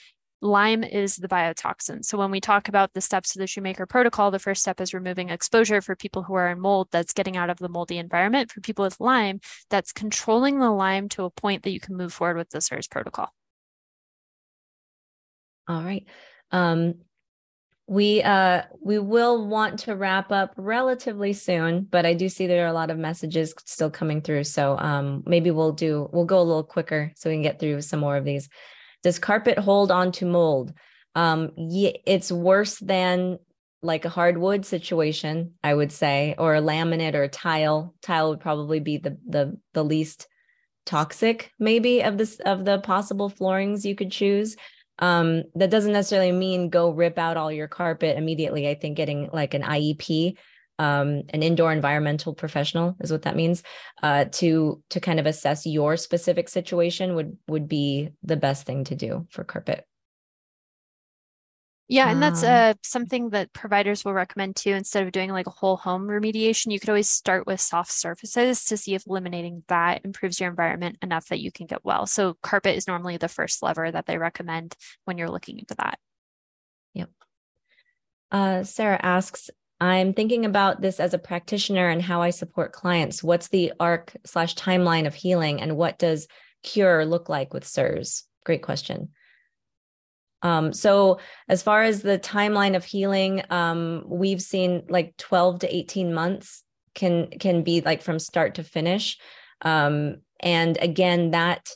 [0.41, 2.03] Lyme is the biotoxin.
[2.03, 4.93] So when we talk about the steps of the Shoemaker protocol, the first step is
[4.93, 8.51] removing exposure for people who are in mold that's getting out of the moldy environment.
[8.51, 9.39] For people with Lyme,
[9.69, 12.89] that's controlling the Lyme to a point that you can move forward with the CIRS
[12.89, 13.31] protocol.
[15.67, 16.05] All right.
[16.51, 16.95] Um,
[17.91, 22.63] we uh we will want to wrap up relatively soon but i do see there
[22.63, 24.45] are a lot of messages still coming through.
[24.45, 27.81] So um maybe we'll do we'll go a little quicker so we can get through
[27.81, 28.47] some more of these.
[29.03, 30.73] Does carpet hold on to mold?
[31.15, 33.39] Um it's worse than
[33.83, 37.93] like a hardwood situation i would say or a laminate or a tile.
[38.01, 40.29] Tile would probably be the the the least
[40.85, 44.55] toxic maybe of this of the possible floorings you could choose
[45.01, 48.69] um, that doesn't necessarily mean go rip out all your carpet immediately.
[48.69, 50.37] I think getting like an IEP,
[50.79, 53.63] um, an indoor environmental professional is what that means,
[54.03, 58.83] uh, to to kind of assess your specific situation would would be the best thing
[58.85, 59.85] to do for carpet.
[61.91, 64.71] Yeah, and that's um, uh, something that providers will recommend too.
[64.71, 68.63] Instead of doing like a whole home remediation, you could always start with soft surfaces
[68.65, 72.05] to see if eliminating that improves your environment enough that you can get well.
[72.05, 74.73] So, carpet is normally the first lever that they recommend
[75.03, 75.99] when you're looking into that.
[76.93, 77.09] Yep.
[78.31, 79.49] Uh, Sarah asks,
[79.81, 83.21] I'm thinking about this as a practitioner and how I support clients.
[83.21, 86.29] What's the arc slash timeline of healing, and what does
[86.63, 88.23] cure look like with CIRS?
[88.45, 89.09] Great question.
[90.43, 95.75] Um, so as far as the timeline of healing, um, we've seen like 12 to
[95.75, 96.63] 18 months
[96.93, 99.17] can can be like from start to finish.
[99.61, 101.69] Um, and again, that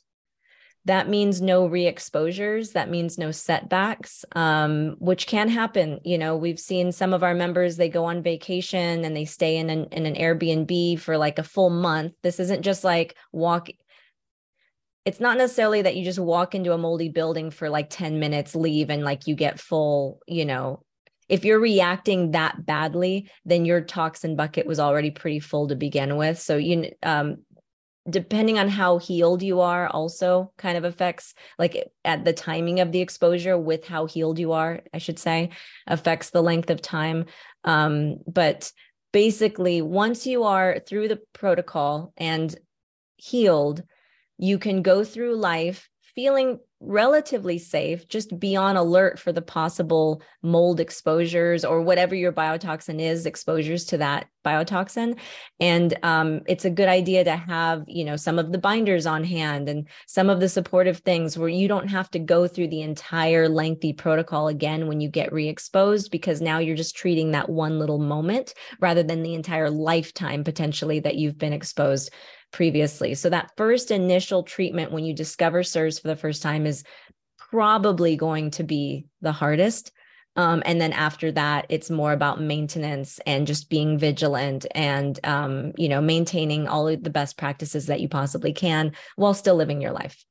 [0.86, 2.72] that means no re-exposures.
[2.72, 6.00] That means no setbacks um, which can happen.
[6.04, 9.58] You know we've seen some of our members they go on vacation and they stay
[9.58, 12.14] in an, in an airbnb for like a full month.
[12.24, 13.70] This isn't just like walk
[15.06, 18.56] it's not necessarily that you just walk into a moldy building for like 10 minutes
[18.56, 20.82] leave and like you get full you know.
[21.28, 26.18] If you're reacting that badly then your toxin bucket was already pretty full to begin
[26.18, 26.40] with.
[26.40, 27.38] So you um
[28.08, 32.92] depending on how healed you are also kind of affects like at the timing of
[32.92, 35.50] the exposure with how healed you are i should say
[35.88, 37.26] affects the length of time.
[37.64, 38.72] Um but
[39.12, 42.54] basically once you are through the protocol and
[43.18, 43.82] healed,
[44.38, 50.22] you can go through life feeling relatively safe, just be on alert for the possible
[50.42, 55.18] mold exposures or whatever your biotoxin is, exposures to that biotoxin.
[55.60, 59.24] And um, it's a good idea to have, you know, some of the binders on
[59.24, 62.82] hand and some of the supportive things where you don't have to go through the
[62.82, 67.80] entire lengthy protocol again when you get re-exposed, because now you're just treating that one
[67.80, 72.14] little moment rather than the entire lifetime potentially that you've been exposed
[72.56, 73.14] previously.
[73.16, 76.86] So that first initial treatment when you discover CIRS for the first time is
[77.38, 79.92] probably going to be the hardest.
[80.38, 85.74] Um, and then after that, it's more about maintenance and just being vigilant and, um,
[85.78, 89.92] you know, maintaining all the best practices that you possibly can while still living your
[89.92, 90.24] life.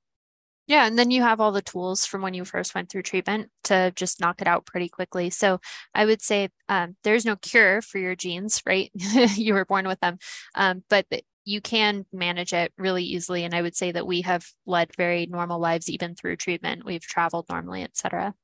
[0.66, 3.50] Yeah, and then you have all the tools from when you first went through treatment
[3.64, 5.28] to just knock it out pretty quickly.
[5.28, 5.60] So
[5.94, 8.90] I would say um, there's no cure for your genes, right?
[8.94, 10.16] you were born with them,
[10.54, 11.04] um, but
[11.44, 13.44] you can manage it really easily.
[13.44, 16.84] And I would say that we have led very normal lives even through treatment.
[16.84, 18.34] We've traveled normally, etc.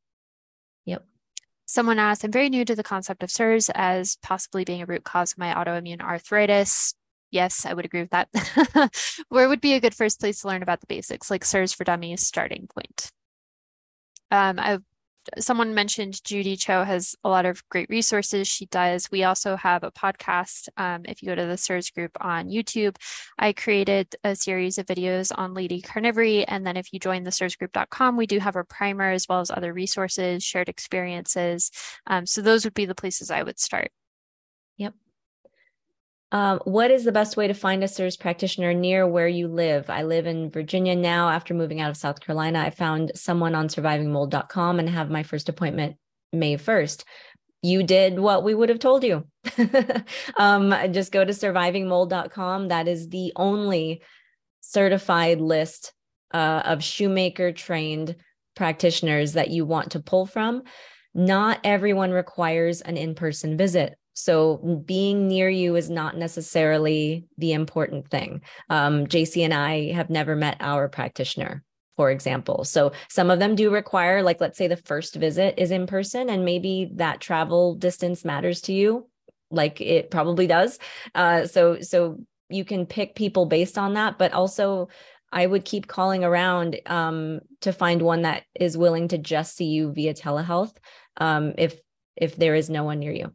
[0.85, 1.05] Yep.
[1.67, 5.05] Someone asked, I'm very new to the concept of CIRS as possibly being a root
[5.05, 6.95] cause of my autoimmune arthritis.
[7.31, 8.29] Yes, I would agree with that.
[9.29, 11.85] Where would be a good first place to learn about the basics, like CIRS for
[11.85, 13.11] Dummies starting point?
[14.33, 14.83] Um, I've
[15.39, 18.49] someone mentioned Judy Cho has a lot of great resources.
[18.49, 19.11] She does.
[19.11, 20.69] We also have a podcast.
[20.77, 22.97] Um, if you go to the CIRS group on YouTube,
[23.39, 26.45] I created a series of videos on Lady Carnivory.
[26.49, 29.51] And then if you join the CIRSgroup.com, we do have a primer as well as
[29.51, 31.71] other resources, shared experiences.
[32.07, 33.91] Um, so those would be the places I would start.
[36.33, 39.91] Um, what is the best way to find a CIRS practitioner near where you live?
[39.91, 41.29] I live in Virginia now.
[41.29, 45.49] After moving out of South Carolina, I found someone on survivingmold.com and have my first
[45.49, 45.97] appointment
[46.33, 47.05] May 1st.
[47.63, 49.27] You did what we would have told you.
[50.37, 52.69] um, just go to survivingmold.com.
[52.69, 54.03] That is the only
[54.61, 55.93] certified list
[56.33, 58.17] uh, of shoemaker trained
[58.55, 60.63] practitioners that you want to pull from.
[61.13, 63.99] Not everyone requires an in person visit.
[64.21, 68.43] So being near you is not necessarily the important thing.
[68.69, 71.65] Um, Jacie and I have never met our practitioner,
[71.97, 72.65] for example.
[72.65, 76.29] So some of them do require, like, let's say the first visit is in person,
[76.29, 79.09] and maybe that travel distance matters to you,
[79.51, 80.79] like it probably does.
[81.15, 82.19] Uh, so so
[82.51, 84.89] you can pick people based on that, but also
[85.33, 89.67] I would keep calling around um, to find one that is willing to just see
[89.67, 90.77] you via telehealth
[91.17, 91.79] um, if
[92.17, 93.33] if there is no one near you.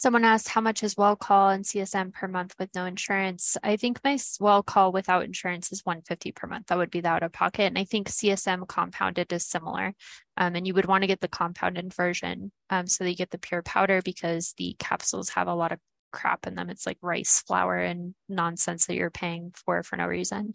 [0.00, 3.58] Someone asked how much is Welchol and CSM per month with no insurance.
[3.62, 6.68] I think my Welchol without insurance is 150 per month.
[6.68, 7.64] That would be the out of pocket.
[7.64, 9.92] And I think CSM compounded is similar.
[10.38, 13.28] Um, and you would want to get the compounded version um, so that you get
[13.28, 15.78] the pure powder because the capsules have a lot of
[16.12, 16.70] crap in them.
[16.70, 20.54] It's like rice flour and nonsense that you're paying for for no reason.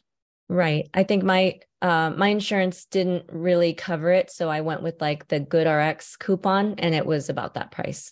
[0.49, 0.89] Right.
[0.91, 5.27] I think my uh, my insurance didn't really cover it, so I went with like
[5.27, 8.11] the GoodRx coupon, and it was about that price.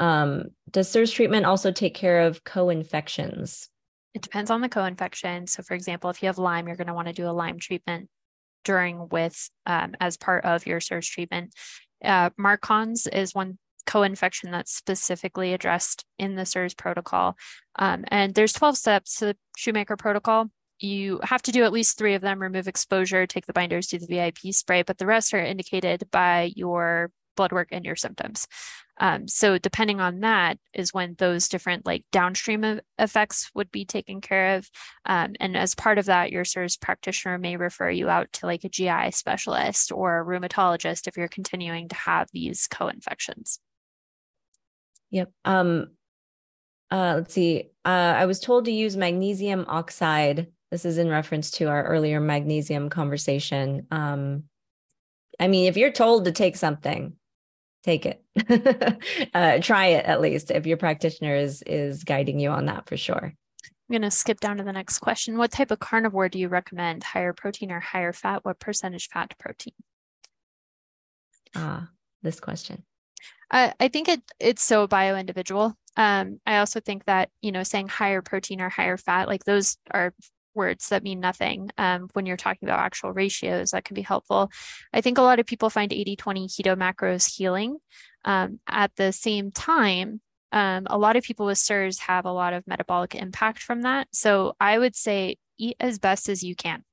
[0.00, 3.68] Um, does CIRS treatment also take care of co-infections?
[4.14, 5.46] It depends on the co-infection.
[5.46, 7.58] So, for example, if you have Lyme, you're going to want to do a Lyme
[7.58, 8.08] treatment
[8.64, 11.54] during with um, as part of your CIRS treatment.
[12.04, 17.36] Uh, MARCoNS is one co-infection that's specifically addressed in the CIRS protocol.
[17.76, 20.48] Um, and there's 12 steps to the Shoemaker protocol.
[20.78, 23.98] You have to do at least three of them, remove exposure, take the binders, do
[23.98, 28.46] the VIP spray, but the rest are indicated by your blood work and your symptoms.
[29.02, 34.20] Um, so depending on that is when those different like downstream effects would be taken
[34.20, 34.70] care of.
[35.04, 38.62] Um, and as part of that, your CIRS practitioner may refer you out to like
[38.62, 43.58] a GI specialist or a rheumatologist if you're continuing to have these co-infections.
[45.10, 45.32] Yep.
[45.44, 45.88] Um,
[46.92, 47.70] uh, let's see.
[47.84, 50.46] Uh, I was told to use magnesium oxide.
[50.70, 53.88] This is in reference to our earlier magnesium conversation.
[53.90, 54.44] Um,
[55.40, 57.14] I mean, if you're told to take something,
[57.82, 58.22] take it.
[59.34, 62.96] Uh, try it at least if your practitioner is is guiding you on that for
[62.96, 63.32] sure.
[63.32, 65.38] I'm going to skip down to the next question.
[65.38, 67.02] What type of carnivore do you recommend?
[67.02, 68.44] Higher protein or higher fat?
[68.44, 69.74] What percentage fat to protein?
[71.54, 71.88] Ah
[72.22, 72.84] this question.
[73.50, 77.62] I, I think it it's so bio individual um, I also think that you know
[77.62, 80.14] saying higher protein or higher fat like those are
[80.54, 84.50] words that mean nothing um, when you're talking about actual ratios that can be helpful.
[84.92, 87.78] I think a lot of people find 80 20 keto macros healing
[88.24, 90.20] um, at the same time
[90.52, 94.08] um, a lot of people with CIRS have a lot of metabolic impact from that.
[94.12, 96.84] So i would say eat as best as you can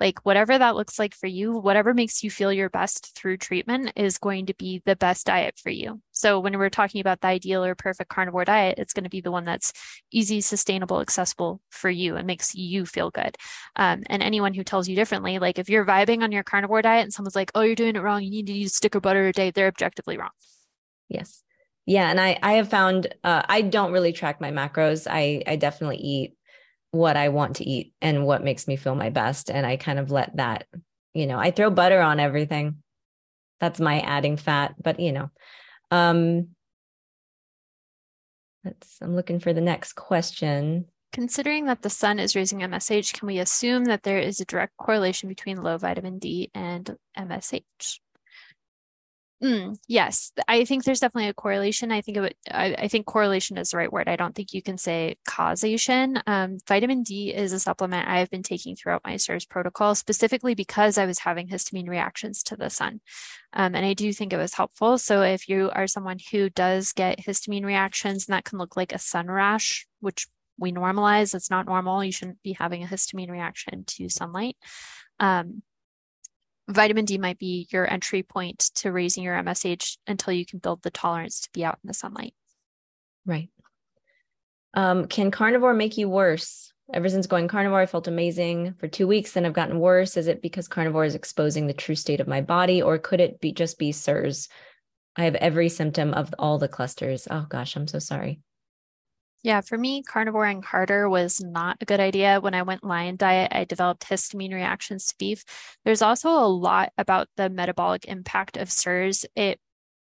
[0.00, 3.92] Like whatever that looks like for you, whatever makes you feel your best through treatment
[3.96, 6.00] is going to be the best diet for you.
[6.12, 9.20] So when we're talking about the ideal or perfect carnivore diet, it's going to be
[9.20, 9.72] the one that's
[10.10, 13.36] easy, sustainable, accessible for you and makes you feel good.
[13.76, 17.04] Um, and anyone who tells you differently, like if you're vibing on your carnivore diet
[17.04, 19.28] and someone's like, oh, you're doing it wrong, you need to use stick of butter
[19.28, 20.30] a day, they're objectively wrong.
[21.08, 21.42] Yes.
[21.86, 22.10] Yeah.
[22.10, 25.06] And I, I have found uh, I don't really track my macros.
[25.08, 26.37] I, I definitely eat
[26.90, 29.50] what I want to eat and what makes me feel my best.
[29.50, 30.66] And I kind of let that,
[31.14, 32.82] you know, I throw butter on everything.
[33.60, 35.30] That's my adding fat, but you know,
[35.90, 36.48] um,
[38.64, 40.86] let's, I'm looking for the next question.
[41.12, 44.76] Considering that the sun is raising MSH, can we assume that there is a direct
[44.76, 47.98] correlation between low vitamin D and MSH?
[49.42, 51.92] Mm, yes, I think there's definitely a correlation.
[51.92, 54.08] I think it would, I, I, think correlation is the right word.
[54.08, 56.20] I don't think you can say causation.
[56.26, 60.98] Um, vitamin D is a supplement I've been taking throughout my CIRS protocol, specifically because
[60.98, 63.00] I was having histamine reactions to the sun.
[63.52, 64.98] Um, and I do think it was helpful.
[64.98, 68.92] So if you are someone who does get histamine reactions, and that can look like
[68.92, 70.26] a sun rash, which
[70.58, 72.02] we normalize, it's not normal.
[72.02, 74.56] You shouldn't be having a histamine reaction to sunlight.
[75.20, 75.62] Um,
[76.68, 80.82] vitamin D might be your entry point to raising your MSH until you can build
[80.82, 82.34] the tolerance to be out in the sunlight.
[83.26, 83.48] Right.
[84.74, 86.72] Um, can carnivore make you worse?
[86.92, 89.32] Ever since going carnivore, I felt amazing for two weeks.
[89.32, 90.16] Then I've gotten worse.
[90.16, 93.40] Is it because carnivore is exposing the true state of my body, or could it
[93.40, 94.48] be just be CIRS?
[95.16, 97.28] I have every symptom of all the clusters.
[97.30, 98.40] Oh gosh, I'm so sorry.
[99.42, 102.40] Yeah, for me, carnivore and harder was not a good idea.
[102.40, 105.44] When I went lion diet, I developed histamine reactions to beef.
[105.84, 109.24] There's also a lot about the metabolic impact of CIRS.
[109.36, 109.60] It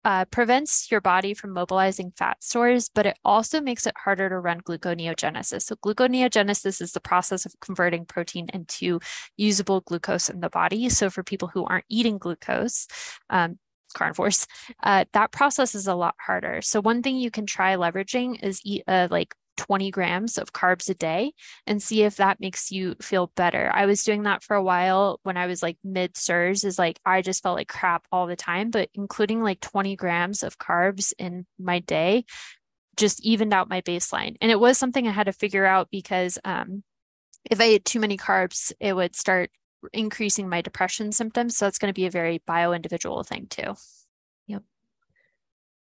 [0.05, 4.39] uh, prevents your body from mobilizing fat stores, but it also makes it harder to
[4.39, 5.62] run gluconeogenesis.
[5.62, 8.99] So, gluconeogenesis is the process of converting protein into
[9.37, 10.89] usable glucose in the body.
[10.89, 12.89] So, for people who aren't eating glucose,
[13.28, 13.59] um,
[13.93, 14.47] carnivores,
[14.82, 16.62] uh, that process is a lot harder.
[16.62, 20.88] So one thing you can try leveraging is eat uh, like 20 grams of carbs
[20.88, 21.32] a day
[21.66, 23.70] and see if that makes you feel better.
[23.74, 26.99] I was doing that for a while when I was like mid CIRS is like
[27.05, 31.12] I just felt like crap all the time, but including like 20 grams of carbs
[31.18, 32.24] in my day
[32.97, 34.36] just evened out my baseline.
[34.41, 36.82] And it was something I had to figure out because um,
[37.51, 39.51] if I ate too many carbs, it would start
[39.93, 41.57] increasing my depression symptoms.
[41.57, 43.74] So that's going to be a very bio individual thing too.
[44.47, 44.62] Yep.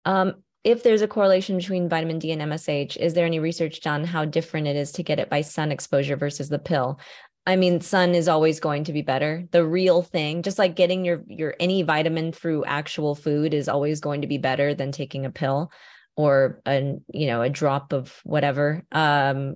[0.05, 4.05] Um, if there's a correlation between vitamin D and MSH, is there any research done
[4.05, 6.99] how different it is to get it by sun exposure versus the pill?
[7.45, 9.45] I mean, sun is always going to be better.
[9.51, 13.99] The real thing, just like getting your your any vitamin through actual food is always
[13.99, 15.69] going to be better than taking a pill
[16.15, 18.85] or a you know a drop of whatever.
[18.93, 19.55] Um,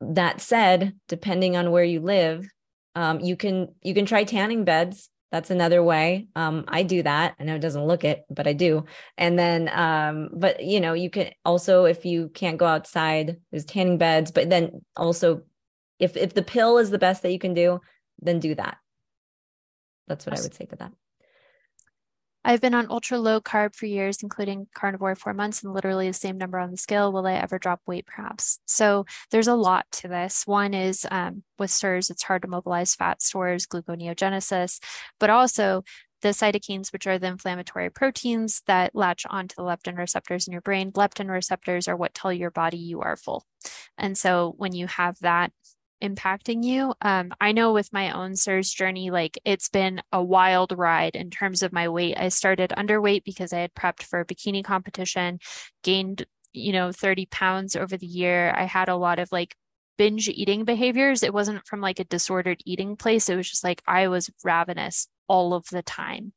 [0.00, 2.48] that said, depending on where you live,
[2.96, 5.10] um, you can you can try tanning beds.
[5.30, 6.28] That's another way.
[6.34, 7.34] Um, I do that.
[7.38, 8.84] I know it doesn't look it, but I do.
[9.18, 13.66] And then, um, but you know, you can also if you can't go outside, there's
[13.66, 14.30] tanning beds.
[14.30, 15.42] But then also,
[15.98, 17.80] if if the pill is the best that you can do,
[18.22, 18.78] then do that.
[20.08, 20.92] That's what I would say to that.
[22.46, 26.12] I've been on ultra low carb for years, including carnivore four months and literally the
[26.12, 27.12] same number on the scale.
[27.12, 28.60] Will I ever drop weight, perhaps?
[28.66, 30.46] So there's a lot to this.
[30.46, 34.78] One is um, with CIRS, it's hard to mobilize fat stores, gluconeogenesis,
[35.18, 35.82] but also
[36.22, 40.62] the cytokines, which are the inflammatory proteins that latch onto the leptin receptors in your
[40.62, 40.92] brain.
[40.92, 43.44] Leptin receptors are what tell your body you are full.
[43.98, 45.50] And so when you have that
[46.02, 46.94] impacting you.
[47.00, 51.30] Um, I know with my own CIRS journey, like it's been a wild ride in
[51.30, 52.16] terms of my weight.
[52.18, 55.38] I started underweight because I had prepped for a bikini competition,
[55.82, 58.52] gained, you know, 30 pounds over the year.
[58.56, 59.56] I had a lot of like
[59.98, 61.22] binge eating behaviors.
[61.22, 63.28] It wasn't from like a disordered eating place.
[63.28, 66.32] It was just like I was ravenous all of the time.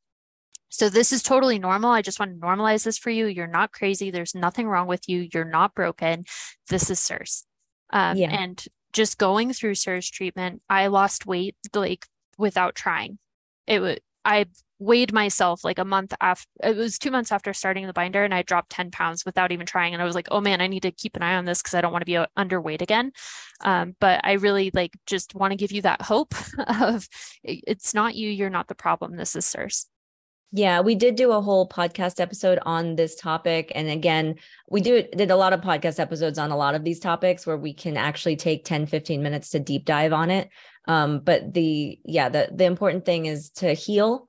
[0.70, 1.90] So this is totally normal.
[1.90, 3.26] I just want to normalize this for you.
[3.26, 4.10] You're not crazy.
[4.10, 5.28] There's nothing wrong with you.
[5.34, 6.24] You're not broken.
[6.68, 7.44] This is CIRS.
[7.92, 8.30] Um, yeah.
[8.30, 12.06] And just going through CIRS treatment, I lost weight like
[12.38, 13.18] without trying.
[13.66, 14.46] It was I
[14.78, 18.34] weighed myself like a month after it was two months after starting the binder and
[18.34, 19.92] I dropped 10 pounds without even trying.
[19.92, 21.74] And I was like, oh man, I need to keep an eye on this because
[21.74, 23.12] I don't want to be underweight again.
[23.62, 26.34] Um, but I really like just want to give you that hope
[26.80, 27.06] of
[27.44, 29.16] it's not you, you're not the problem.
[29.16, 29.86] This is CIRS.
[30.52, 33.70] Yeah, we did do a whole podcast episode on this topic.
[33.74, 34.34] And again,
[34.68, 37.56] we do did a lot of podcast episodes on a lot of these topics where
[37.56, 40.48] we can actually take 10, 15 minutes to deep dive on it.
[40.88, 44.28] Um, but the yeah, the the important thing is to heal,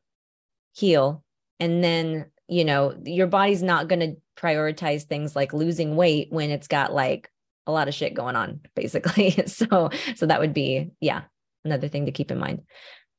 [0.74, 1.24] heal,
[1.60, 6.68] and then you know, your body's not gonna prioritize things like losing weight when it's
[6.68, 7.32] got like
[7.66, 9.32] a lot of shit going on, basically.
[9.48, 11.24] so so that would be, yeah,
[11.66, 12.62] another thing to keep in mind.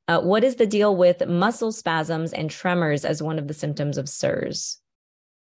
[0.08, 3.98] Uh, what is the deal with muscle spasms and tremors as one of the symptoms
[3.98, 4.78] of CIRS?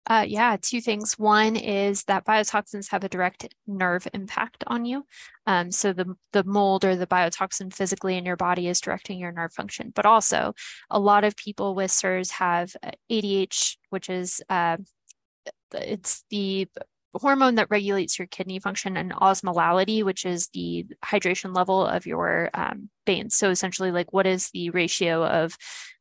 [0.07, 1.17] Uh, yeah, two things.
[1.17, 5.03] One is that biotoxins have a direct nerve impact on you.
[5.47, 9.31] Um, so the the mold or the biotoxin physically in your body is directing your
[9.31, 9.91] nerve function.
[9.95, 10.53] But also,
[10.91, 12.75] a lot of people with CIRS have
[13.09, 14.77] ADH, which is uh,
[15.73, 16.67] it's the
[17.15, 22.49] hormone that regulates your kidney function and osmolality, which is the hydration level of your
[22.53, 23.35] um, veins.
[23.35, 25.57] So essentially, like what is the ratio of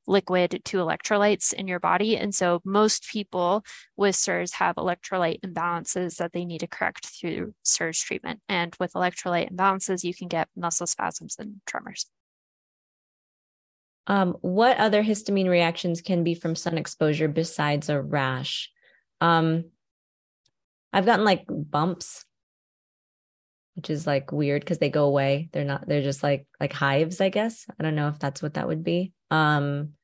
[0.06, 2.16] liquid to electrolytes in your body?
[2.16, 3.64] And so most people
[3.96, 8.40] with CIRS have electrolyte imbalances that they need to correct through CIRS treatment.
[8.48, 12.06] And with electrolyte imbalances, you can get muscle spasms and tremors.
[14.06, 18.70] Um, what other histamine reactions can be from sun exposure besides a rash?
[19.20, 19.64] Um,
[20.94, 22.24] I've gotten like bumps,
[23.74, 25.48] which is like weird because they go away.
[25.52, 27.66] They're not, they're just like like hives, I guess.
[27.78, 29.12] I don't know if that's what that would be.
[29.30, 29.94] Um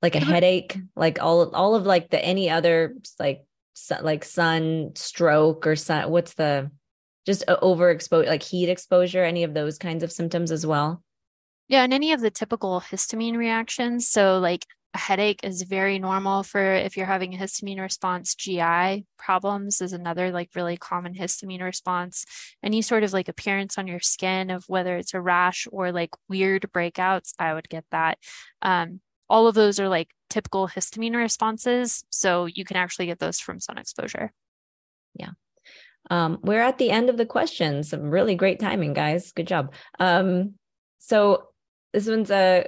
[0.00, 3.44] like a headache, like all all of like the any other like
[4.00, 6.70] like sun stroke or sun what's the
[7.26, 11.02] just overexposure like heat exposure, any of those kinds of symptoms as well.
[11.68, 14.08] Yeah, and any of the typical histamine reactions.
[14.08, 18.34] So, like a headache is very normal for if you're having a histamine response.
[18.34, 22.24] GI problems is another like really common histamine response.
[22.62, 26.10] Any sort of like appearance on your skin of whether it's a rash or like
[26.28, 28.18] weird breakouts, I would get that.
[28.62, 32.04] Um, all of those are like typical histamine responses.
[32.10, 34.32] So you can actually get those from sun exposure.
[35.14, 35.30] Yeah.
[36.10, 37.90] Um, we're at the end of the questions.
[37.90, 39.30] Some really great timing, guys.
[39.30, 39.72] Good job.
[40.00, 40.54] Um,
[40.98, 41.48] so
[41.92, 42.66] this one's a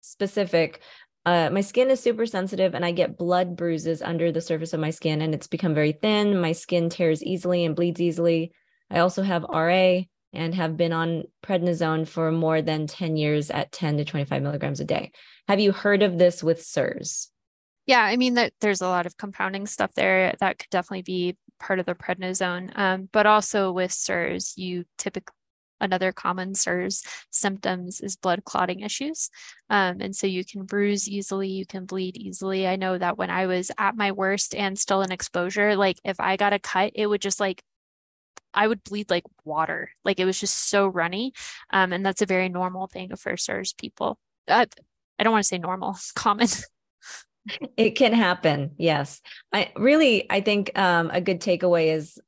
[0.00, 0.80] specific
[1.26, 4.80] uh, my skin is super sensitive and I get blood bruises under the surface of
[4.80, 6.40] my skin and it's become very thin.
[6.40, 8.52] My skin tears easily and bleeds easily.
[8.90, 10.00] I also have RA
[10.32, 14.80] and have been on prednisone for more than 10 years at 10 to 25 milligrams
[14.80, 15.12] a day.
[15.48, 17.28] Have you heard of this with CIRS?
[17.86, 21.36] Yeah, I mean that there's a lot of compounding stuff there that could definitely be
[21.58, 22.70] part of the prednisone.
[22.78, 25.34] Um, but also with CIRS, you typically
[25.80, 29.30] another common CIRS symptoms is blood clotting issues.
[29.68, 32.66] Um, and so you can bruise easily, you can bleed easily.
[32.66, 36.20] I know that when I was at my worst and still in exposure, like if
[36.20, 37.62] I got a cut, it would just like
[38.52, 39.90] I would bleed like water.
[40.04, 41.32] Like it was just so runny.
[41.70, 44.18] Um, and that's a very normal thing for CIRS people.
[44.48, 44.66] Uh,
[45.18, 46.48] I don't want to say normal, common.
[47.76, 48.72] it can happen.
[48.76, 49.20] Yes.
[49.52, 52.18] I really, I think um, a good takeaway is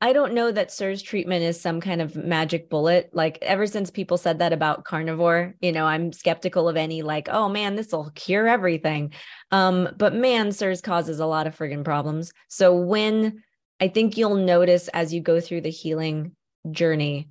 [0.00, 3.08] I don't know that CIRS treatment is some kind of magic bullet.
[3.14, 7.28] Like ever since people said that about carnivore, you know, I'm skeptical of any like,
[7.30, 9.12] oh man, this will cure everything.
[9.50, 12.32] Um, but man, CIRS causes a lot of friggin' problems.
[12.48, 13.42] So when
[13.80, 16.32] I think you'll notice as you go through the healing
[16.70, 17.30] journey,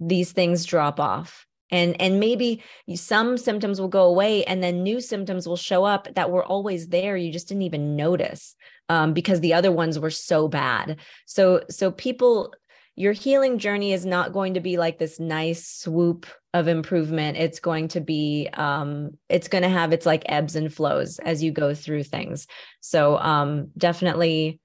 [0.00, 2.62] these things drop off and and maybe
[2.94, 6.88] some symptoms will go away and then new symptoms will show up that were always
[6.88, 8.54] there you just didn't even notice
[8.88, 10.98] um, because the other ones were so bad.
[11.26, 12.54] So so people
[12.96, 17.36] your healing journey is not going to be like this nice swoop of improvement.
[17.36, 21.42] It's going to be um it's going to have its like ebbs and flows as
[21.42, 22.46] you go through things.
[22.80, 24.60] So um definitely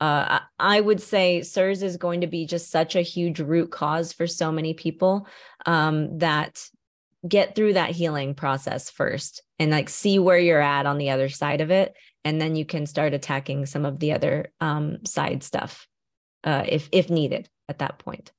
[0.00, 4.12] uh, I would say CIRS is going to be just such a huge root cause
[4.12, 5.26] for so many people
[5.66, 6.64] um, that
[7.26, 11.28] get through that healing process first and like see where you're at on the other
[11.28, 11.94] side of it.
[12.28, 15.88] And then you can start attacking some of the other um, side stuff
[16.44, 18.32] uh, if if needed at that point.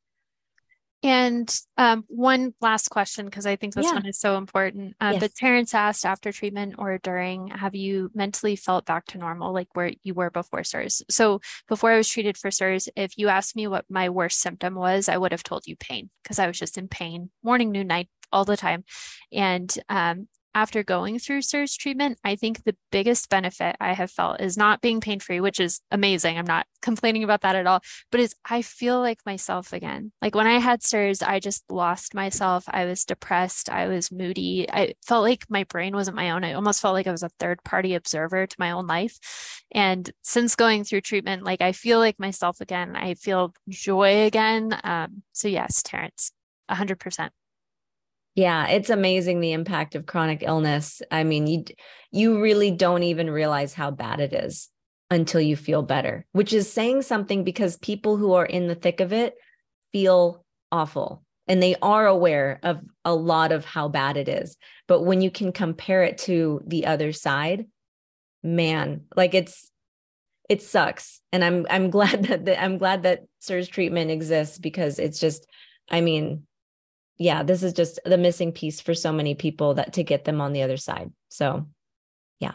[1.01, 3.93] And um, one last question, because I think this yeah.
[3.93, 4.95] one is so important.
[5.01, 5.21] Uh, yes.
[5.21, 9.69] But Terrence asked after treatment or during, have you mentally felt back to normal, like
[9.73, 11.01] where you were before CIRS?
[11.09, 14.75] So before I was treated for CIRS, if you asked me what my worst symptom
[14.75, 17.87] was, I would have told you pain because I was just in pain morning, noon,
[17.87, 18.83] night, all the time.
[19.31, 24.41] And um, after going through CIRS treatment, I think the biggest benefit I have felt
[24.41, 26.37] is not being pain free, which is amazing.
[26.37, 27.81] I'm not complaining about that at all,
[28.11, 30.11] but is I feel like myself again.
[30.21, 32.63] Like when I had CIRS, I just lost myself.
[32.67, 33.69] I was depressed.
[33.69, 34.65] I was moody.
[34.71, 36.43] I felt like my brain wasn't my own.
[36.43, 39.19] I almost felt like I was a third party observer to my own life.
[39.71, 42.95] And since going through treatment, like I feel like myself again.
[42.95, 44.77] I feel joy again.
[44.83, 46.31] Um, so, yes, Terrence,
[46.69, 47.29] 100%.
[48.39, 51.01] Yeah, it's amazing the impact of chronic illness.
[51.11, 51.65] I mean, you
[52.09, 54.69] you really don't even realize how bad it is
[55.11, 59.01] until you feel better, which is saying something because people who are in the thick
[59.01, 59.35] of it
[59.91, 64.55] feel awful and they are aware of a lot of how bad it is.
[64.87, 67.65] But when you can compare it to the other side,
[68.41, 69.69] man, like it's
[70.47, 71.19] it sucks.
[71.33, 75.45] And I'm I'm glad that, that I'm glad that CIRS treatment exists because it's just
[75.91, 76.45] I mean,
[77.19, 80.39] yeah, this is just the missing piece for so many people that to get them
[80.39, 81.11] on the other side.
[81.27, 81.67] So
[82.39, 82.53] yeah.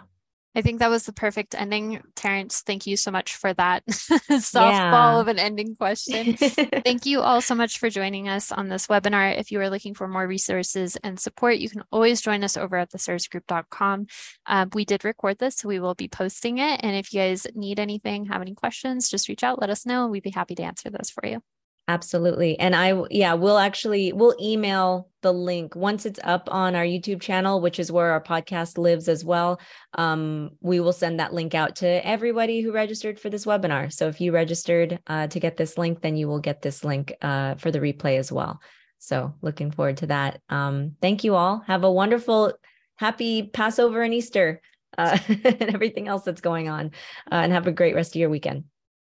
[0.57, 2.01] I think that was the perfect ending.
[2.17, 5.21] Terrence, thank you so much for that softball yeah.
[5.21, 6.35] of an ending question.
[6.37, 9.39] thank you all so much for joining us on this webinar.
[9.39, 12.77] If you are looking for more resources and support, you can always join us over
[12.79, 14.07] at theCIRSgroup.com.
[14.47, 16.81] Um, we did record this, so we will be posting it.
[16.83, 20.05] And if you guys need anything, have any questions, just reach out, let us know,
[20.05, 21.43] and we'd be happy to answer those for you.
[21.87, 22.59] Absolutely.
[22.59, 27.20] And I, yeah, we'll actually, we'll email the link once it's up on our YouTube
[27.20, 29.61] channel, which is where our podcast lives as well.
[29.99, 33.93] Um, we will send that link out to everybody who registered for this webinar.
[33.93, 37.14] So if you registered uh, to get this link, then you will get this link
[37.20, 38.61] uh, for the replay as well.
[38.99, 40.41] So looking forward to that.
[40.49, 41.62] Um, thank you all.
[41.66, 42.55] Have a wonderful,
[42.97, 44.62] happy Passover and Easter
[44.97, 46.93] uh, and everything else that's going on.
[47.30, 48.64] Uh, and have a great rest of your weekend.